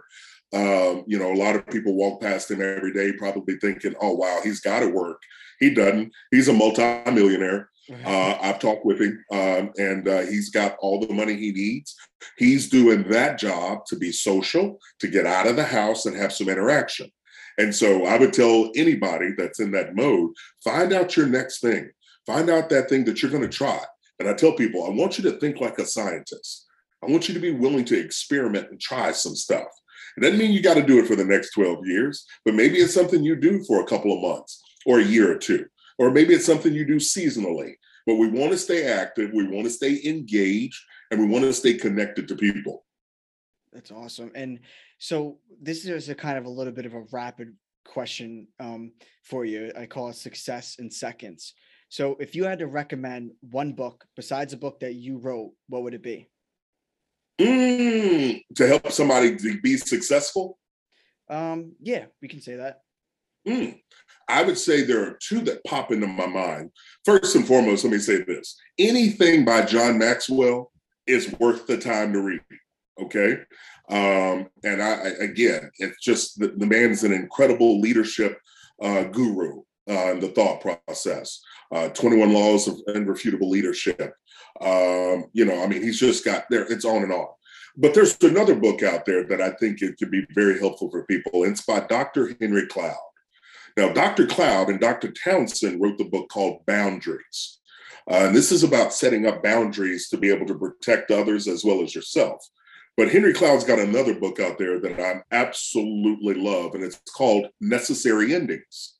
Um, 0.51 1.03
you 1.05 1.19
know, 1.19 1.31
a 1.31 1.37
lot 1.37 1.55
of 1.55 1.67
people 1.67 1.93
walk 1.93 2.21
past 2.21 2.49
him 2.49 2.59
every 2.59 2.91
day, 2.91 3.11
probably 3.19 3.57
thinking, 3.57 3.93
oh, 4.01 4.15
wow, 4.15 4.39
he's 4.43 4.61
got 4.61 4.79
to 4.79 4.87
work. 4.87 5.21
He 5.59 5.71
doesn't. 5.71 6.11
He's 6.31 6.47
a 6.47 6.53
multimillionaire. 6.53 7.69
Uh, 8.03 8.35
I've 8.41 8.57
talked 8.57 8.83
with 8.83 8.99
him, 8.99 9.23
um, 9.31 9.71
and 9.77 10.07
uh, 10.07 10.21
he's 10.21 10.49
got 10.49 10.75
all 10.79 10.99
the 10.99 11.13
money 11.13 11.35
he 11.35 11.51
needs. 11.51 11.95
He's 12.39 12.67
doing 12.67 13.07
that 13.09 13.37
job 13.37 13.85
to 13.89 13.95
be 13.95 14.11
social, 14.11 14.79
to 15.01 15.07
get 15.07 15.27
out 15.27 15.45
of 15.45 15.55
the 15.55 15.65
house 15.65 16.07
and 16.07 16.17
have 16.17 16.33
some 16.33 16.49
interaction. 16.49 17.11
And 17.59 17.75
so 17.75 18.07
I 18.07 18.17
would 18.17 18.33
tell 18.33 18.71
anybody 18.75 19.33
that's 19.37 19.59
in 19.59 19.69
that 19.73 19.95
mode 19.95 20.31
find 20.63 20.93
out 20.93 21.15
your 21.15 21.27
next 21.27 21.59
thing, 21.59 21.91
find 22.25 22.49
out 22.49 22.69
that 22.69 22.89
thing 22.89 23.05
that 23.05 23.21
you're 23.21 23.29
going 23.29 23.43
to 23.43 23.49
try. 23.49 23.79
And 24.19 24.29
I 24.29 24.33
tell 24.33 24.53
people, 24.53 24.85
I 24.85 24.89
want 24.89 25.17
you 25.17 25.23
to 25.29 25.39
think 25.39 25.59
like 25.59 25.79
a 25.79 25.85
scientist. 25.85 26.67
I 27.03 27.07
want 27.07 27.27
you 27.27 27.33
to 27.33 27.39
be 27.39 27.51
willing 27.51 27.85
to 27.85 27.99
experiment 27.99 28.69
and 28.69 28.79
try 28.79 29.11
some 29.11 29.35
stuff. 29.35 29.67
It 30.17 30.21
doesn't 30.21 30.37
mean 30.37 30.51
you 30.51 30.61
got 30.61 30.75
to 30.75 30.85
do 30.85 30.99
it 30.99 31.07
for 31.07 31.15
the 31.15 31.25
next 31.25 31.51
12 31.51 31.85
years, 31.87 32.25
but 32.45 32.53
maybe 32.53 32.77
it's 32.77 32.93
something 32.93 33.23
you 33.23 33.35
do 33.35 33.63
for 33.63 33.81
a 33.81 33.87
couple 33.87 34.13
of 34.13 34.21
months 34.21 34.61
or 34.85 34.99
a 34.99 35.03
year 35.03 35.31
or 35.31 35.37
two 35.37 35.65
or 35.97 36.11
maybe 36.11 36.33
it's 36.33 36.45
something 36.45 36.73
you 36.73 36.85
do 36.85 36.97
seasonally. 36.97 37.73
But 38.05 38.15
we 38.15 38.27
want 38.29 38.51
to 38.51 38.57
stay 38.57 38.85
active, 38.85 39.31
we 39.33 39.47
want 39.47 39.65
to 39.65 39.69
stay 39.69 40.01
engaged, 40.05 40.81
and 41.09 41.19
we 41.19 41.27
want 41.27 41.45
to 41.45 41.53
stay 41.53 41.75
connected 41.75 42.27
to 42.27 42.35
people. 42.35 42.85
That's 43.71 43.91
awesome. 43.91 44.31
And 44.35 44.59
so 44.97 45.39
this 45.61 45.85
is 45.85 46.09
a 46.09 46.15
kind 46.15 46.37
of 46.37 46.45
a 46.45 46.49
little 46.49 46.73
bit 46.73 46.85
of 46.85 46.93
a 46.93 47.05
rapid 47.11 47.55
question 47.85 48.47
um, 48.59 48.91
for 49.23 49.45
you. 49.45 49.71
I 49.77 49.85
call 49.85 50.09
it 50.09 50.15
success 50.15 50.75
in 50.79 50.91
seconds. 50.91 51.53
So 51.93 52.17
if 52.19 52.33
you 52.33 52.45
had 52.45 52.57
to 52.57 52.65
recommend 52.65 53.33
one 53.51 53.73
book 53.73 54.03
besides 54.15 54.51
a 54.51 54.57
book 54.57 54.79
that 54.79 54.95
you 54.95 55.19
wrote, 55.19 55.53
what 55.69 55.83
would 55.83 55.93
it 55.93 56.01
be? 56.01 56.27
Mm, 57.39 58.41
to 58.55 58.67
help 58.67 58.91
somebody 58.91 59.35
to 59.35 59.61
be 59.61 59.77
successful? 59.77 60.57
Um, 61.29 61.73
yeah, 61.79 62.05
we 62.19 62.29
can 62.29 62.41
say 62.41 62.55
that. 62.55 62.79
Mm. 63.47 63.79
I 64.27 64.41
would 64.41 64.57
say 64.57 64.81
there 64.81 65.03
are 65.03 65.19
two 65.21 65.41
that 65.41 65.63
pop 65.65 65.91
into 65.91 66.07
my 66.07 66.25
mind. 66.25 66.71
First 67.05 67.35
and 67.35 67.45
foremost, 67.45 67.83
let 67.83 67.93
me 67.93 67.99
say 67.99 68.23
this 68.23 68.55
anything 68.79 69.45
by 69.45 69.63
John 69.63 69.99
Maxwell 69.99 70.71
is 71.05 71.31
worth 71.39 71.67
the 71.67 71.77
time 71.77 72.11
to 72.13 72.21
read. 72.21 72.41
Okay. 73.03 73.37
Um, 73.89 74.47
and 74.63 74.81
I, 74.81 75.11
again, 75.19 75.69
it's 75.77 76.01
just 76.01 76.39
the, 76.39 76.47
the 76.57 76.65
man 76.65 76.89
is 76.89 77.03
an 77.03 77.13
incredible 77.13 77.79
leadership 77.79 78.39
uh, 78.81 79.03
guru 79.03 79.61
uh, 79.89 80.11
in 80.11 80.19
the 80.19 80.29
thought 80.29 80.61
process. 80.61 81.41
Uh, 81.71 81.89
21 81.89 82.33
Laws 82.33 82.67
of 82.67 82.79
Irrefutable 82.87 83.49
Leadership. 83.49 84.13
Um, 84.61 85.25
you 85.33 85.45
know, 85.45 85.63
I 85.63 85.67
mean, 85.67 85.81
he's 85.81 85.99
just 85.99 86.23
got 86.23 86.45
there, 86.49 86.63
it's 86.63 86.85
on 86.85 87.03
and 87.03 87.11
on. 87.11 87.27
But 87.75 87.93
there's 87.93 88.17
another 88.21 88.55
book 88.55 88.83
out 88.83 89.05
there 89.05 89.23
that 89.25 89.41
I 89.41 89.51
think 89.51 89.81
it 89.81 89.97
could 89.97 90.11
be 90.11 90.25
very 90.31 90.59
helpful 90.59 90.91
for 90.91 91.05
people. 91.05 91.43
It's 91.43 91.65
by 91.65 91.79
Dr. 91.81 92.35
Henry 92.39 92.67
Cloud. 92.67 92.95
Now, 93.75 93.91
Dr. 93.91 94.27
Cloud 94.27 94.69
and 94.69 94.79
Dr. 94.79 95.11
Townsend 95.11 95.81
wrote 95.81 95.97
the 95.97 96.03
book 96.03 96.29
called 96.29 96.63
Boundaries. 96.67 97.59
Uh, 98.09 98.25
and 98.27 98.35
this 98.35 98.51
is 98.51 98.63
about 98.63 98.93
setting 98.93 99.25
up 99.25 99.41
boundaries 99.41 100.09
to 100.09 100.17
be 100.17 100.29
able 100.29 100.45
to 100.45 100.57
protect 100.57 101.09
others 101.09 101.47
as 101.47 101.63
well 101.63 101.81
as 101.81 101.95
yourself. 101.95 102.45
But 102.95 103.09
Henry 103.09 103.33
Cloud's 103.33 103.63
got 103.63 103.79
another 103.79 104.13
book 104.13 104.39
out 104.39 104.59
there 104.59 104.79
that 104.79 104.99
I 104.99 105.23
absolutely 105.35 106.35
love, 106.35 106.75
and 106.75 106.83
it's 106.83 107.01
called 107.15 107.47
Necessary 107.59 108.35
Endings. 108.35 108.92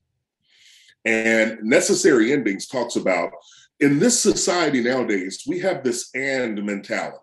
And 1.05 1.59
Necessary 1.63 2.31
Endings 2.31 2.67
talks 2.67 2.95
about 2.95 3.31
in 3.79 3.99
this 3.99 4.19
society 4.21 4.81
nowadays, 4.81 5.43
we 5.47 5.59
have 5.59 5.83
this 5.83 6.09
and 6.15 6.63
mentality, 6.63 7.17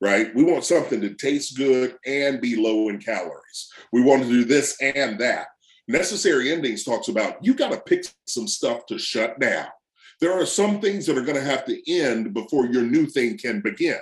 right? 0.00 0.34
We 0.34 0.44
want 0.44 0.64
something 0.64 1.00
to 1.00 1.14
taste 1.14 1.56
good 1.56 1.96
and 2.04 2.40
be 2.40 2.56
low 2.56 2.88
in 2.88 2.98
calories. 2.98 3.72
We 3.92 4.02
want 4.02 4.22
to 4.22 4.28
do 4.28 4.44
this 4.44 4.76
and 4.82 5.18
that. 5.20 5.46
Necessary 5.88 6.52
Endings 6.52 6.84
talks 6.84 7.08
about 7.08 7.42
you 7.44 7.54
got 7.54 7.72
to 7.72 7.80
pick 7.80 8.04
some 8.26 8.48
stuff 8.48 8.86
to 8.86 8.98
shut 8.98 9.38
down. 9.40 9.68
There 10.20 10.32
are 10.32 10.46
some 10.46 10.80
things 10.80 11.06
that 11.06 11.18
are 11.18 11.24
going 11.24 11.38
to 11.38 11.44
have 11.44 11.64
to 11.66 11.92
end 11.92 12.34
before 12.34 12.66
your 12.66 12.82
new 12.82 13.06
thing 13.06 13.38
can 13.38 13.60
begin. 13.60 13.98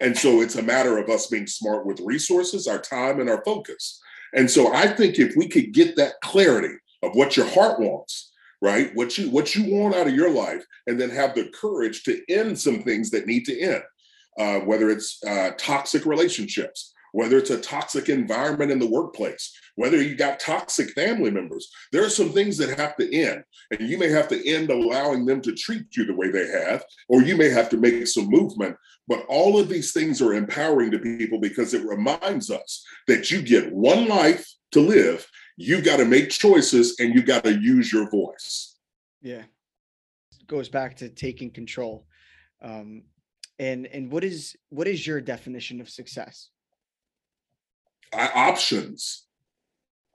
And 0.00 0.16
so 0.16 0.40
it's 0.40 0.56
a 0.56 0.62
matter 0.62 0.98
of 0.98 1.08
us 1.08 1.28
being 1.28 1.46
smart 1.46 1.86
with 1.86 2.00
resources, 2.00 2.66
our 2.66 2.80
time, 2.80 3.20
and 3.20 3.30
our 3.30 3.42
focus. 3.44 4.00
And 4.34 4.50
so 4.50 4.72
I 4.74 4.88
think 4.88 5.18
if 5.18 5.36
we 5.36 5.48
could 5.48 5.72
get 5.72 5.96
that 5.96 6.14
clarity 6.22 6.74
of 7.02 7.14
what 7.14 7.36
your 7.36 7.46
heart 7.46 7.78
wants, 7.78 8.32
right? 8.62 8.94
What 8.94 9.18
you 9.18 9.30
what 9.30 9.54
you 9.54 9.74
want 9.74 9.94
out 9.94 10.06
of 10.06 10.14
your 10.14 10.30
life, 10.30 10.64
and 10.86 11.00
then 11.00 11.10
have 11.10 11.34
the 11.34 11.50
courage 11.60 12.02
to 12.04 12.20
end 12.28 12.58
some 12.58 12.82
things 12.82 13.10
that 13.10 13.26
need 13.26 13.44
to 13.46 13.60
end, 13.60 13.82
uh, 14.38 14.60
whether 14.60 14.90
it's 14.90 15.22
uh, 15.26 15.50
toxic 15.58 16.06
relationships, 16.06 16.94
whether 17.12 17.38
it's 17.38 17.50
a 17.50 17.60
toxic 17.60 18.08
environment 18.08 18.72
in 18.72 18.78
the 18.78 18.90
workplace, 18.90 19.52
whether 19.76 20.02
you 20.02 20.16
got 20.16 20.40
toxic 20.40 20.90
family 20.90 21.30
members. 21.30 21.70
There 21.92 22.04
are 22.04 22.10
some 22.10 22.30
things 22.30 22.56
that 22.58 22.78
have 22.78 22.96
to 22.96 23.14
end, 23.14 23.44
and 23.70 23.88
you 23.88 23.98
may 23.98 24.08
have 24.08 24.28
to 24.28 24.48
end 24.48 24.70
allowing 24.70 25.24
them 25.24 25.40
to 25.42 25.54
treat 25.54 25.96
you 25.96 26.06
the 26.06 26.14
way 26.14 26.30
they 26.30 26.48
have, 26.48 26.84
or 27.08 27.22
you 27.22 27.36
may 27.36 27.50
have 27.50 27.68
to 27.70 27.76
make 27.76 28.06
some 28.08 28.26
movement. 28.28 28.76
But 29.06 29.24
all 29.28 29.60
of 29.60 29.68
these 29.68 29.92
things 29.92 30.22
are 30.22 30.32
empowering 30.32 30.90
to 30.90 30.98
people 30.98 31.38
because 31.38 31.74
it 31.74 31.86
reminds 31.86 32.50
us 32.50 32.84
that 33.06 33.30
you 33.30 33.42
get 33.42 33.72
one 33.72 34.08
life 34.08 34.46
to 34.72 34.80
live. 34.80 35.26
You 35.56 35.82
got 35.82 35.98
to 35.98 36.04
make 36.04 36.30
choices 36.30 36.96
and 36.98 37.14
you 37.14 37.22
got 37.22 37.44
to 37.44 37.52
use 37.52 37.92
your 37.92 38.10
voice. 38.10 38.76
Yeah. 39.22 39.42
It 40.40 40.46
goes 40.46 40.68
back 40.68 40.96
to 40.96 41.08
taking 41.08 41.50
control. 41.50 42.06
Um, 42.60 43.04
and 43.58 43.86
and 43.86 44.10
what 44.10 44.24
is 44.24 44.56
what 44.70 44.88
is 44.88 45.06
your 45.06 45.20
definition 45.20 45.80
of 45.80 45.88
success? 45.88 46.48
options. 48.16 49.24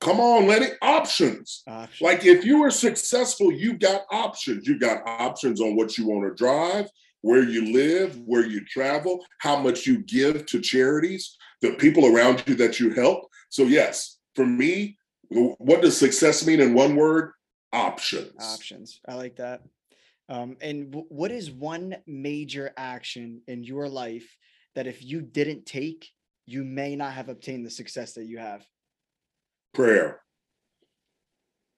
Come 0.01 0.21
on, 0.21 0.47
Lenny, 0.47 0.67
options. 0.81 1.63
options. 1.67 2.01
Like 2.01 2.25
if 2.25 2.45
you 2.45 2.63
are 2.63 2.71
successful, 2.71 3.51
you've 3.51 3.79
got 3.79 4.03
options. 4.11 4.65
You've 4.67 4.79
got 4.79 5.01
options 5.05 5.59
on 5.59 5.75
what 5.75 5.97
you 5.97 6.07
want 6.07 6.23
to 6.23 6.33
drive, 6.41 6.89
where 7.21 7.43
you 7.43 7.73
live, 7.73 8.17
where 8.25 8.45
you 8.45 8.63
travel, 8.65 9.25
how 9.39 9.59
much 9.59 9.85
you 9.85 9.99
give 10.03 10.45
to 10.45 10.61
charities, 10.61 11.35
the 11.61 11.73
people 11.73 12.05
around 12.05 12.43
you 12.47 12.55
that 12.55 12.79
you 12.79 12.93
help. 12.93 13.27
So, 13.49 13.63
yes, 13.63 14.19
for 14.35 14.45
me, 14.45 14.97
what 15.29 15.81
does 15.81 15.97
success 15.97 16.45
mean 16.45 16.59
in 16.59 16.73
one 16.73 16.95
word? 16.95 17.31
Options. 17.71 18.43
Options. 18.43 18.99
I 19.07 19.15
like 19.15 19.35
that. 19.37 19.61
Um, 20.27 20.57
and 20.61 20.91
w- 20.91 21.07
what 21.09 21.31
is 21.31 21.51
one 21.51 21.95
major 22.07 22.71
action 22.77 23.41
in 23.47 23.63
your 23.63 23.87
life 23.87 24.37
that 24.75 24.87
if 24.87 25.03
you 25.03 25.21
didn't 25.21 25.65
take, 25.65 26.09
you 26.45 26.63
may 26.63 26.95
not 26.95 27.13
have 27.13 27.29
obtained 27.29 27.65
the 27.65 27.69
success 27.69 28.13
that 28.13 28.25
you 28.25 28.39
have? 28.39 28.65
Prayer. 29.73 30.21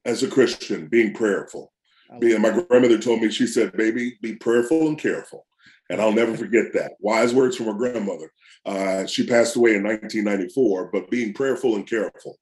As 0.06 0.24
a 0.24 0.28
Christian, 0.28 0.88
being 0.88 1.14
prayerful. 1.14 1.72
Being, 2.20 2.42
my 2.42 2.50
grandmother 2.50 2.98
told 2.98 3.22
me, 3.22 3.32
she 3.32 3.48
said, 3.48 3.72
baby, 3.74 4.18
be 4.22 4.36
prayerful 4.36 4.88
and 4.88 4.98
careful. 4.98 5.46
And 5.90 6.02
I'll 6.02 6.12
never 6.12 6.36
forget 6.36 6.74
that. 6.74 6.94
Wise 7.00 7.34
words 7.34 7.56
from 7.56 7.68
her 7.68 7.74
grandmother. 7.74 8.32
Uh, 8.66 9.06
she 9.06 9.26
passed 9.26 9.56
away 9.56 9.76
in 9.76 9.84
1994, 9.84 10.90
but 10.92 11.10
being 11.10 11.34
prayerful 11.34 11.76
and 11.76 11.88
careful 11.88 12.38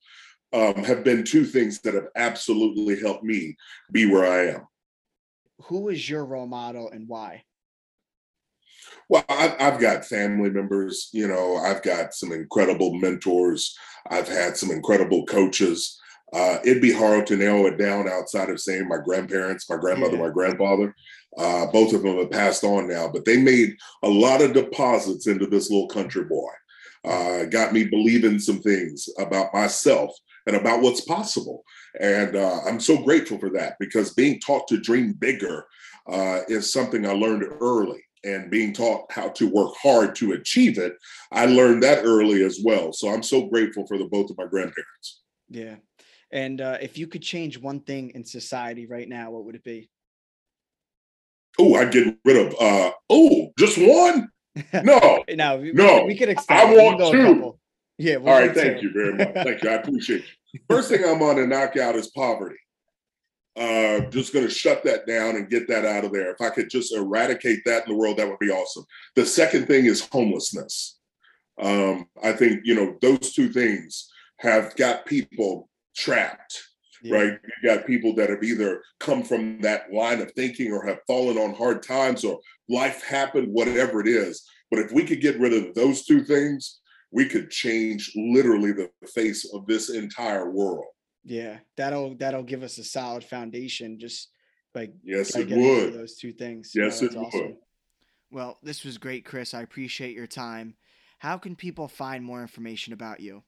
um, 0.53 0.83
have 0.83 1.03
been 1.03 1.23
two 1.23 1.45
things 1.45 1.79
that 1.81 1.93
have 1.93 2.07
absolutely 2.15 2.99
helped 2.99 3.23
me 3.23 3.55
be 3.91 4.05
where 4.05 4.25
I 4.25 4.55
am. 4.55 4.67
Who 5.63 5.89
is 5.89 6.09
your 6.09 6.25
role 6.25 6.47
model 6.47 6.89
and 6.89 7.07
why? 7.07 7.43
Well, 9.09 9.25
I've, 9.27 9.79
got 9.79 10.05
family 10.05 10.49
members, 10.49 11.09
you 11.11 11.27
know, 11.27 11.57
I've 11.57 11.81
got 11.81 12.13
some 12.13 12.31
incredible 12.31 12.93
mentors, 12.93 13.75
I've 14.09 14.27
had 14.27 14.55
some 14.55 14.69
incredible 14.71 15.25
coaches. 15.25 15.99
Uh, 16.31 16.59
it'd 16.63 16.81
be 16.81 16.93
hard 16.93 17.25
to 17.27 17.35
narrow 17.35 17.65
it 17.65 17.77
down 17.77 18.07
outside 18.07 18.51
of 18.51 18.59
saying 18.59 18.87
my 18.87 18.97
grandparents, 19.03 19.67
my 19.67 19.77
grandmother, 19.77 20.15
yeah. 20.15 20.27
my 20.27 20.29
grandfather. 20.29 20.95
Uh, 21.37 21.65
both 21.71 21.93
of 21.93 22.03
them 22.03 22.17
have 22.17 22.29
passed 22.29 22.63
on 22.63 22.87
now, 22.87 23.09
but 23.11 23.25
they 23.25 23.37
made 23.37 23.75
a 24.03 24.09
lot 24.09 24.41
of 24.41 24.53
deposits 24.53 25.25
into 25.25 25.47
this 25.47 25.71
little 25.71 25.87
country 25.87 26.23
boy. 26.23 26.49
Uh, 27.03 27.45
got 27.45 27.73
me 27.73 27.85
believing 27.85 28.37
some 28.37 28.59
things 28.59 29.09
about 29.17 29.53
myself 29.53 30.15
and 30.49 30.57
about 30.57 30.81
what's 30.81 31.01
possible. 31.01 31.63
And 32.01 32.35
uh, 32.35 32.61
I'm 32.65 32.79
so 32.79 32.97
grateful 33.03 33.37
for 33.37 33.51
that 33.51 33.75
because 33.79 34.15
being 34.15 34.39
taught 34.39 34.67
to 34.69 34.77
dream 34.81 35.13
bigger 35.13 35.65
uh, 36.07 36.39
is 36.47 36.73
something 36.73 37.05
I 37.05 37.11
learned 37.13 37.43
early. 37.61 38.01
and 38.23 38.51
being 38.51 38.73
taught 38.73 39.09
how 39.11 39.29
to 39.29 39.47
work 39.49 39.73
hard 39.81 40.15
to 40.15 40.33
achieve 40.33 40.77
it, 40.77 40.93
I 41.31 41.45
learned 41.45 41.83
that 41.83 42.03
early 42.03 42.43
as 42.43 42.59
well. 42.63 42.91
So 42.91 43.09
I'm 43.13 43.23
so 43.23 43.47
grateful 43.47 43.85
for 43.87 43.97
the 43.97 44.05
both 44.05 44.29
of 44.29 44.37
my 44.37 44.45
grandparents. 44.45 45.21
Yeah. 45.49 45.75
And 46.31 46.61
uh, 46.61 46.77
if 46.81 46.97
you 46.97 47.07
could 47.07 47.21
change 47.21 47.57
one 47.59 47.79
thing 47.79 48.11
in 48.15 48.23
society 48.25 48.85
right 48.87 49.07
now, 49.07 49.31
what 49.31 49.45
would 49.45 49.55
it 49.55 49.63
be? 49.63 49.89
Oh, 51.57 51.75
I'd 51.75 51.91
get 51.91 52.17
rid 52.25 52.47
of. 52.47 52.55
Uh, 52.59 52.91
oh, 53.09 53.51
just 53.57 53.77
one? 53.77 54.29
No, 54.73 55.23
no, 55.29 55.57
we, 55.57 55.71
no. 55.71 56.03
We 56.05 56.17
could 56.17 56.27
extend. 56.27 56.59
I 56.59 56.73
want 56.73 56.99
two. 57.11 57.57
Yeah. 57.97 58.17
We'll 58.17 58.33
All 58.33 58.39
right. 58.41 58.53
Thank 58.53 58.81
two. 58.81 58.87
you 58.87 58.93
very 58.93 59.13
much. 59.13 59.33
Thank 59.33 59.63
you. 59.63 59.69
I 59.69 59.73
appreciate 59.81 60.21
you. 60.21 60.38
First 60.69 60.89
thing 60.89 61.03
I'm 61.05 61.19
going 61.19 61.37
to 61.37 61.47
knock 61.47 61.77
out 61.77 61.95
is 61.95 62.07
poverty. 62.07 62.57
Uh, 63.55 64.01
just 64.09 64.33
going 64.33 64.45
to 64.45 64.53
shut 64.53 64.83
that 64.83 65.05
down 65.05 65.35
and 65.35 65.49
get 65.49 65.67
that 65.67 65.85
out 65.85 66.05
of 66.05 66.13
there. 66.13 66.31
If 66.31 66.39
I 66.39 66.49
could 66.49 66.69
just 66.69 66.93
eradicate 66.93 67.59
that 67.65 67.85
in 67.85 67.91
the 67.91 67.97
world, 67.97 68.17
that 68.17 68.27
would 68.27 68.39
be 68.39 68.51
awesome. 68.51 68.85
The 69.15 69.25
second 69.25 69.67
thing 69.67 69.85
is 69.85 70.07
homelessness. 70.07 70.97
Um, 71.61 72.05
I 72.23 72.31
think 72.31 72.61
you 72.63 72.73
know 72.73 72.95
those 73.01 73.33
two 73.33 73.49
things 73.49 74.09
have 74.37 74.75
got 74.75 75.05
people 75.05 75.69
trapped. 75.95 76.63
Yeah. 77.01 77.15
Right, 77.15 77.39
you 77.63 77.69
got 77.69 77.87
people 77.87 78.13
that 78.15 78.29
have 78.29 78.43
either 78.43 78.83
come 78.99 79.23
from 79.23 79.61
that 79.61 79.91
line 79.93 80.19
of 80.19 80.31
thinking 80.33 80.73
or 80.73 80.85
have 80.85 80.99
fallen 81.07 81.37
on 81.37 81.53
hard 81.53 81.81
times 81.81 82.25
or 82.25 82.39
life 82.67 83.03
happened, 83.03 83.53
whatever 83.53 84.01
it 84.01 84.07
is. 84.07 84.45
But 84.69 84.81
if 84.81 84.91
we 84.91 85.05
could 85.05 85.21
get 85.21 85.39
rid 85.39 85.53
of 85.53 85.73
those 85.75 86.03
two 86.03 86.23
things, 86.23 86.78
we 87.11 87.25
could 87.25 87.49
change 87.49 88.11
literally 88.15 88.71
the 88.71 88.89
face 89.07 89.51
of 89.53 89.65
this 89.65 89.89
entire 89.89 90.49
world. 90.51 90.85
Yeah, 91.23 91.57
that'll 91.75 92.15
that'll 92.15 92.43
give 92.43 92.63
us 92.63 92.77
a 92.77 92.83
solid 92.83 93.23
foundation. 93.23 93.99
Just 93.99 94.29
like 94.75 94.93
yes, 95.03 95.35
it 95.35 95.49
would. 95.49 95.93
Those 95.93 96.15
two 96.15 96.31
things. 96.31 96.71
Yes, 96.73 97.01
it 97.01 97.15
awesome. 97.15 97.39
would. 97.39 97.55
Well, 98.31 98.57
this 98.61 98.83
was 98.83 98.97
great, 98.97 99.25
Chris. 99.25 99.53
I 99.53 99.61
appreciate 99.61 100.15
your 100.15 100.27
time. 100.27 100.75
How 101.17 101.37
can 101.37 101.55
people 101.55 101.87
find 101.87 102.23
more 102.23 102.41
information 102.41 102.93
about 102.93 103.19
you? 103.19 103.43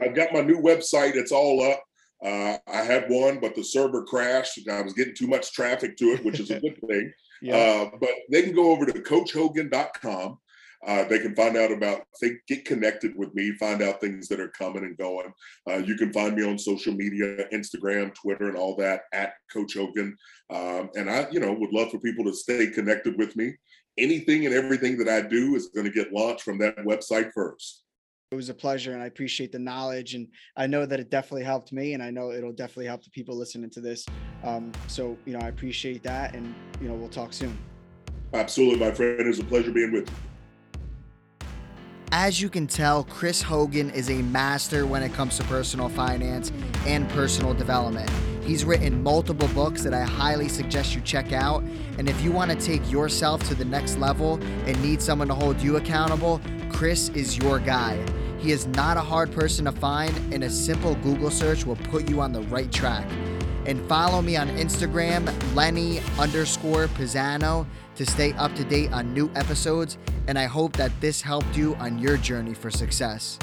I've 0.00 0.14
got 0.14 0.32
my 0.32 0.42
new 0.42 0.60
website. 0.60 1.14
It's 1.14 1.32
all 1.32 1.62
up. 1.62 1.82
Uh, 2.24 2.58
I 2.68 2.82
had 2.82 3.10
one, 3.10 3.40
but 3.40 3.54
the 3.54 3.64
server 3.64 4.04
crashed. 4.04 4.58
I 4.70 4.82
was 4.82 4.92
getting 4.92 5.14
too 5.14 5.26
much 5.26 5.52
traffic 5.52 5.96
to 5.98 6.06
it, 6.06 6.24
which 6.24 6.40
is 6.40 6.50
a 6.50 6.60
good 6.60 6.78
thing. 6.88 7.12
yeah. 7.42 7.56
uh, 7.56 7.90
but 8.00 8.10
they 8.30 8.42
can 8.42 8.54
go 8.54 8.70
over 8.70 8.86
to 8.86 8.92
coachhogan.com. 8.92 10.38
Uh, 10.86 11.04
they 11.04 11.18
can 11.18 11.34
find 11.34 11.56
out 11.56 11.72
about, 11.72 12.02
they 12.20 12.32
get 12.46 12.64
connected 12.64 13.16
with 13.16 13.34
me, 13.34 13.52
find 13.52 13.82
out 13.82 14.00
things 14.00 14.28
that 14.28 14.40
are 14.40 14.48
coming 14.48 14.84
and 14.84 14.98
going. 14.98 15.32
Uh, 15.68 15.78
you 15.78 15.96
can 15.96 16.12
find 16.12 16.34
me 16.34 16.44
on 16.44 16.58
social 16.58 16.92
media, 16.92 17.48
Instagram, 17.52 18.14
Twitter, 18.14 18.48
and 18.48 18.56
all 18.56 18.76
that 18.76 19.02
at 19.12 19.32
Coach 19.52 19.74
Hogan. 19.74 20.16
Um, 20.50 20.90
and 20.94 21.08
I, 21.10 21.26
you 21.30 21.40
know, 21.40 21.52
would 21.52 21.72
love 21.72 21.90
for 21.90 21.98
people 21.98 22.24
to 22.24 22.34
stay 22.34 22.66
connected 22.66 23.16
with 23.16 23.34
me. 23.34 23.54
Anything 23.96 24.44
and 24.44 24.54
everything 24.54 24.98
that 24.98 25.08
I 25.08 25.26
do 25.26 25.54
is 25.54 25.68
going 25.68 25.86
to 25.86 25.92
get 25.92 26.12
launched 26.12 26.42
from 26.42 26.58
that 26.58 26.76
website 26.78 27.30
first. 27.32 27.84
It 28.32 28.36
was 28.36 28.48
a 28.48 28.54
pleasure, 28.54 28.92
and 28.92 29.02
I 29.02 29.06
appreciate 29.06 29.52
the 29.52 29.60
knowledge. 29.60 30.14
And 30.14 30.26
I 30.56 30.66
know 30.66 30.84
that 30.86 30.98
it 30.98 31.08
definitely 31.08 31.44
helped 31.44 31.72
me, 31.72 31.94
and 31.94 32.02
I 32.02 32.10
know 32.10 32.32
it'll 32.32 32.52
definitely 32.52 32.86
help 32.86 33.04
the 33.04 33.10
people 33.10 33.38
listening 33.38 33.70
to 33.70 33.80
this. 33.80 34.04
Um, 34.42 34.72
so, 34.88 35.16
you 35.24 35.32
know, 35.34 35.38
I 35.38 35.48
appreciate 35.48 36.02
that, 36.02 36.34
and 36.34 36.52
you 36.80 36.88
know, 36.88 36.94
we'll 36.94 37.08
talk 37.08 37.32
soon. 37.32 37.56
Absolutely, 38.32 38.80
my 38.80 38.90
friend. 38.90 39.20
It 39.20 39.26
was 39.28 39.38
a 39.38 39.44
pleasure 39.44 39.70
being 39.70 39.92
with 39.92 40.10
you. 40.10 40.33
As 42.16 42.40
you 42.40 42.48
can 42.48 42.68
tell, 42.68 43.02
Chris 43.02 43.42
Hogan 43.42 43.90
is 43.90 44.08
a 44.08 44.22
master 44.22 44.86
when 44.86 45.02
it 45.02 45.12
comes 45.12 45.36
to 45.38 45.42
personal 45.44 45.88
finance 45.88 46.52
and 46.86 47.08
personal 47.08 47.54
development. 47.54 48.08
He's 48.44 48.64
written 48.64 49.02
multiple 49.02 49.48
books 49.48 49.82
that 49.82 49.92
I 49.92 50.02
highly 50.02 50.48
suggest 50.48 50.94
you 50.94 51.00
check 51.00 51.32
out. 51.32 51.64
And 51.98 52.08
if 52.08 52.22
you 52.22 52.30
want 52.30 52.52
to 52.52 52.56
take 52.56 52.88
yourself 52.88 53.42
to 53.48 53.56
the 53.56 53.64
next 53.64 53.98
level 53.98 54.34
and 54.64 54.80
need 54.80 55.02
someone 55.02 55.26
to 55.26 55.34
hold 55.34 55.60
you 55.60 55.76
accountable, 55.76 56.40
Chris 56.70 57.08
is 57.08 57.36
your 57.36 57.58
guy. 57.58 57.98
He 58.38 58.52
is 58.52 58.68
not 58.68 58.96
a 58.96 59.00
hard 59.00 59.32
person 59.32 59.64
to 59.64 59.72
find, 59.72 60.16
and 60.32 60.44
a 60.44 60.50
simple 60.50 60.94
Google 60.96 61.32
search 61.32 61.66
will 61.66 61.76
put 61.90 62.08
you 62.08 62.20
on 62.20 62.32
the 62.32 62.42
right 62.42 62.70
track. 62.70 63.10
And 63.66 63.86
follow 63.88 64.20
me 64.20 64.36
on 64.36 64.48
Instagram, 64.50 65.26
Lenny 65.54 66.00
underscore 66.18 66.88
Pisano 66.88 67.66
to 67.96 68.04
stay 68.04 68.32
up 68.34 68.54
to 68.56 68.64
date 68.64 68.92
on 68.92 69.14
new 69.14 69.30
episodes, 69.34 69.98
and 70.26 70.38
I 70.38 70.44
hope 70.44 70.76
that 70.76 70.92
this 71.00 71.22
helped 71.22 71.56
you 71.56 71.74
on 71.76 71.98
your 71.98 72.16
journey 72.16 72.54
for 72.54 72.70
success. 72.70 73.38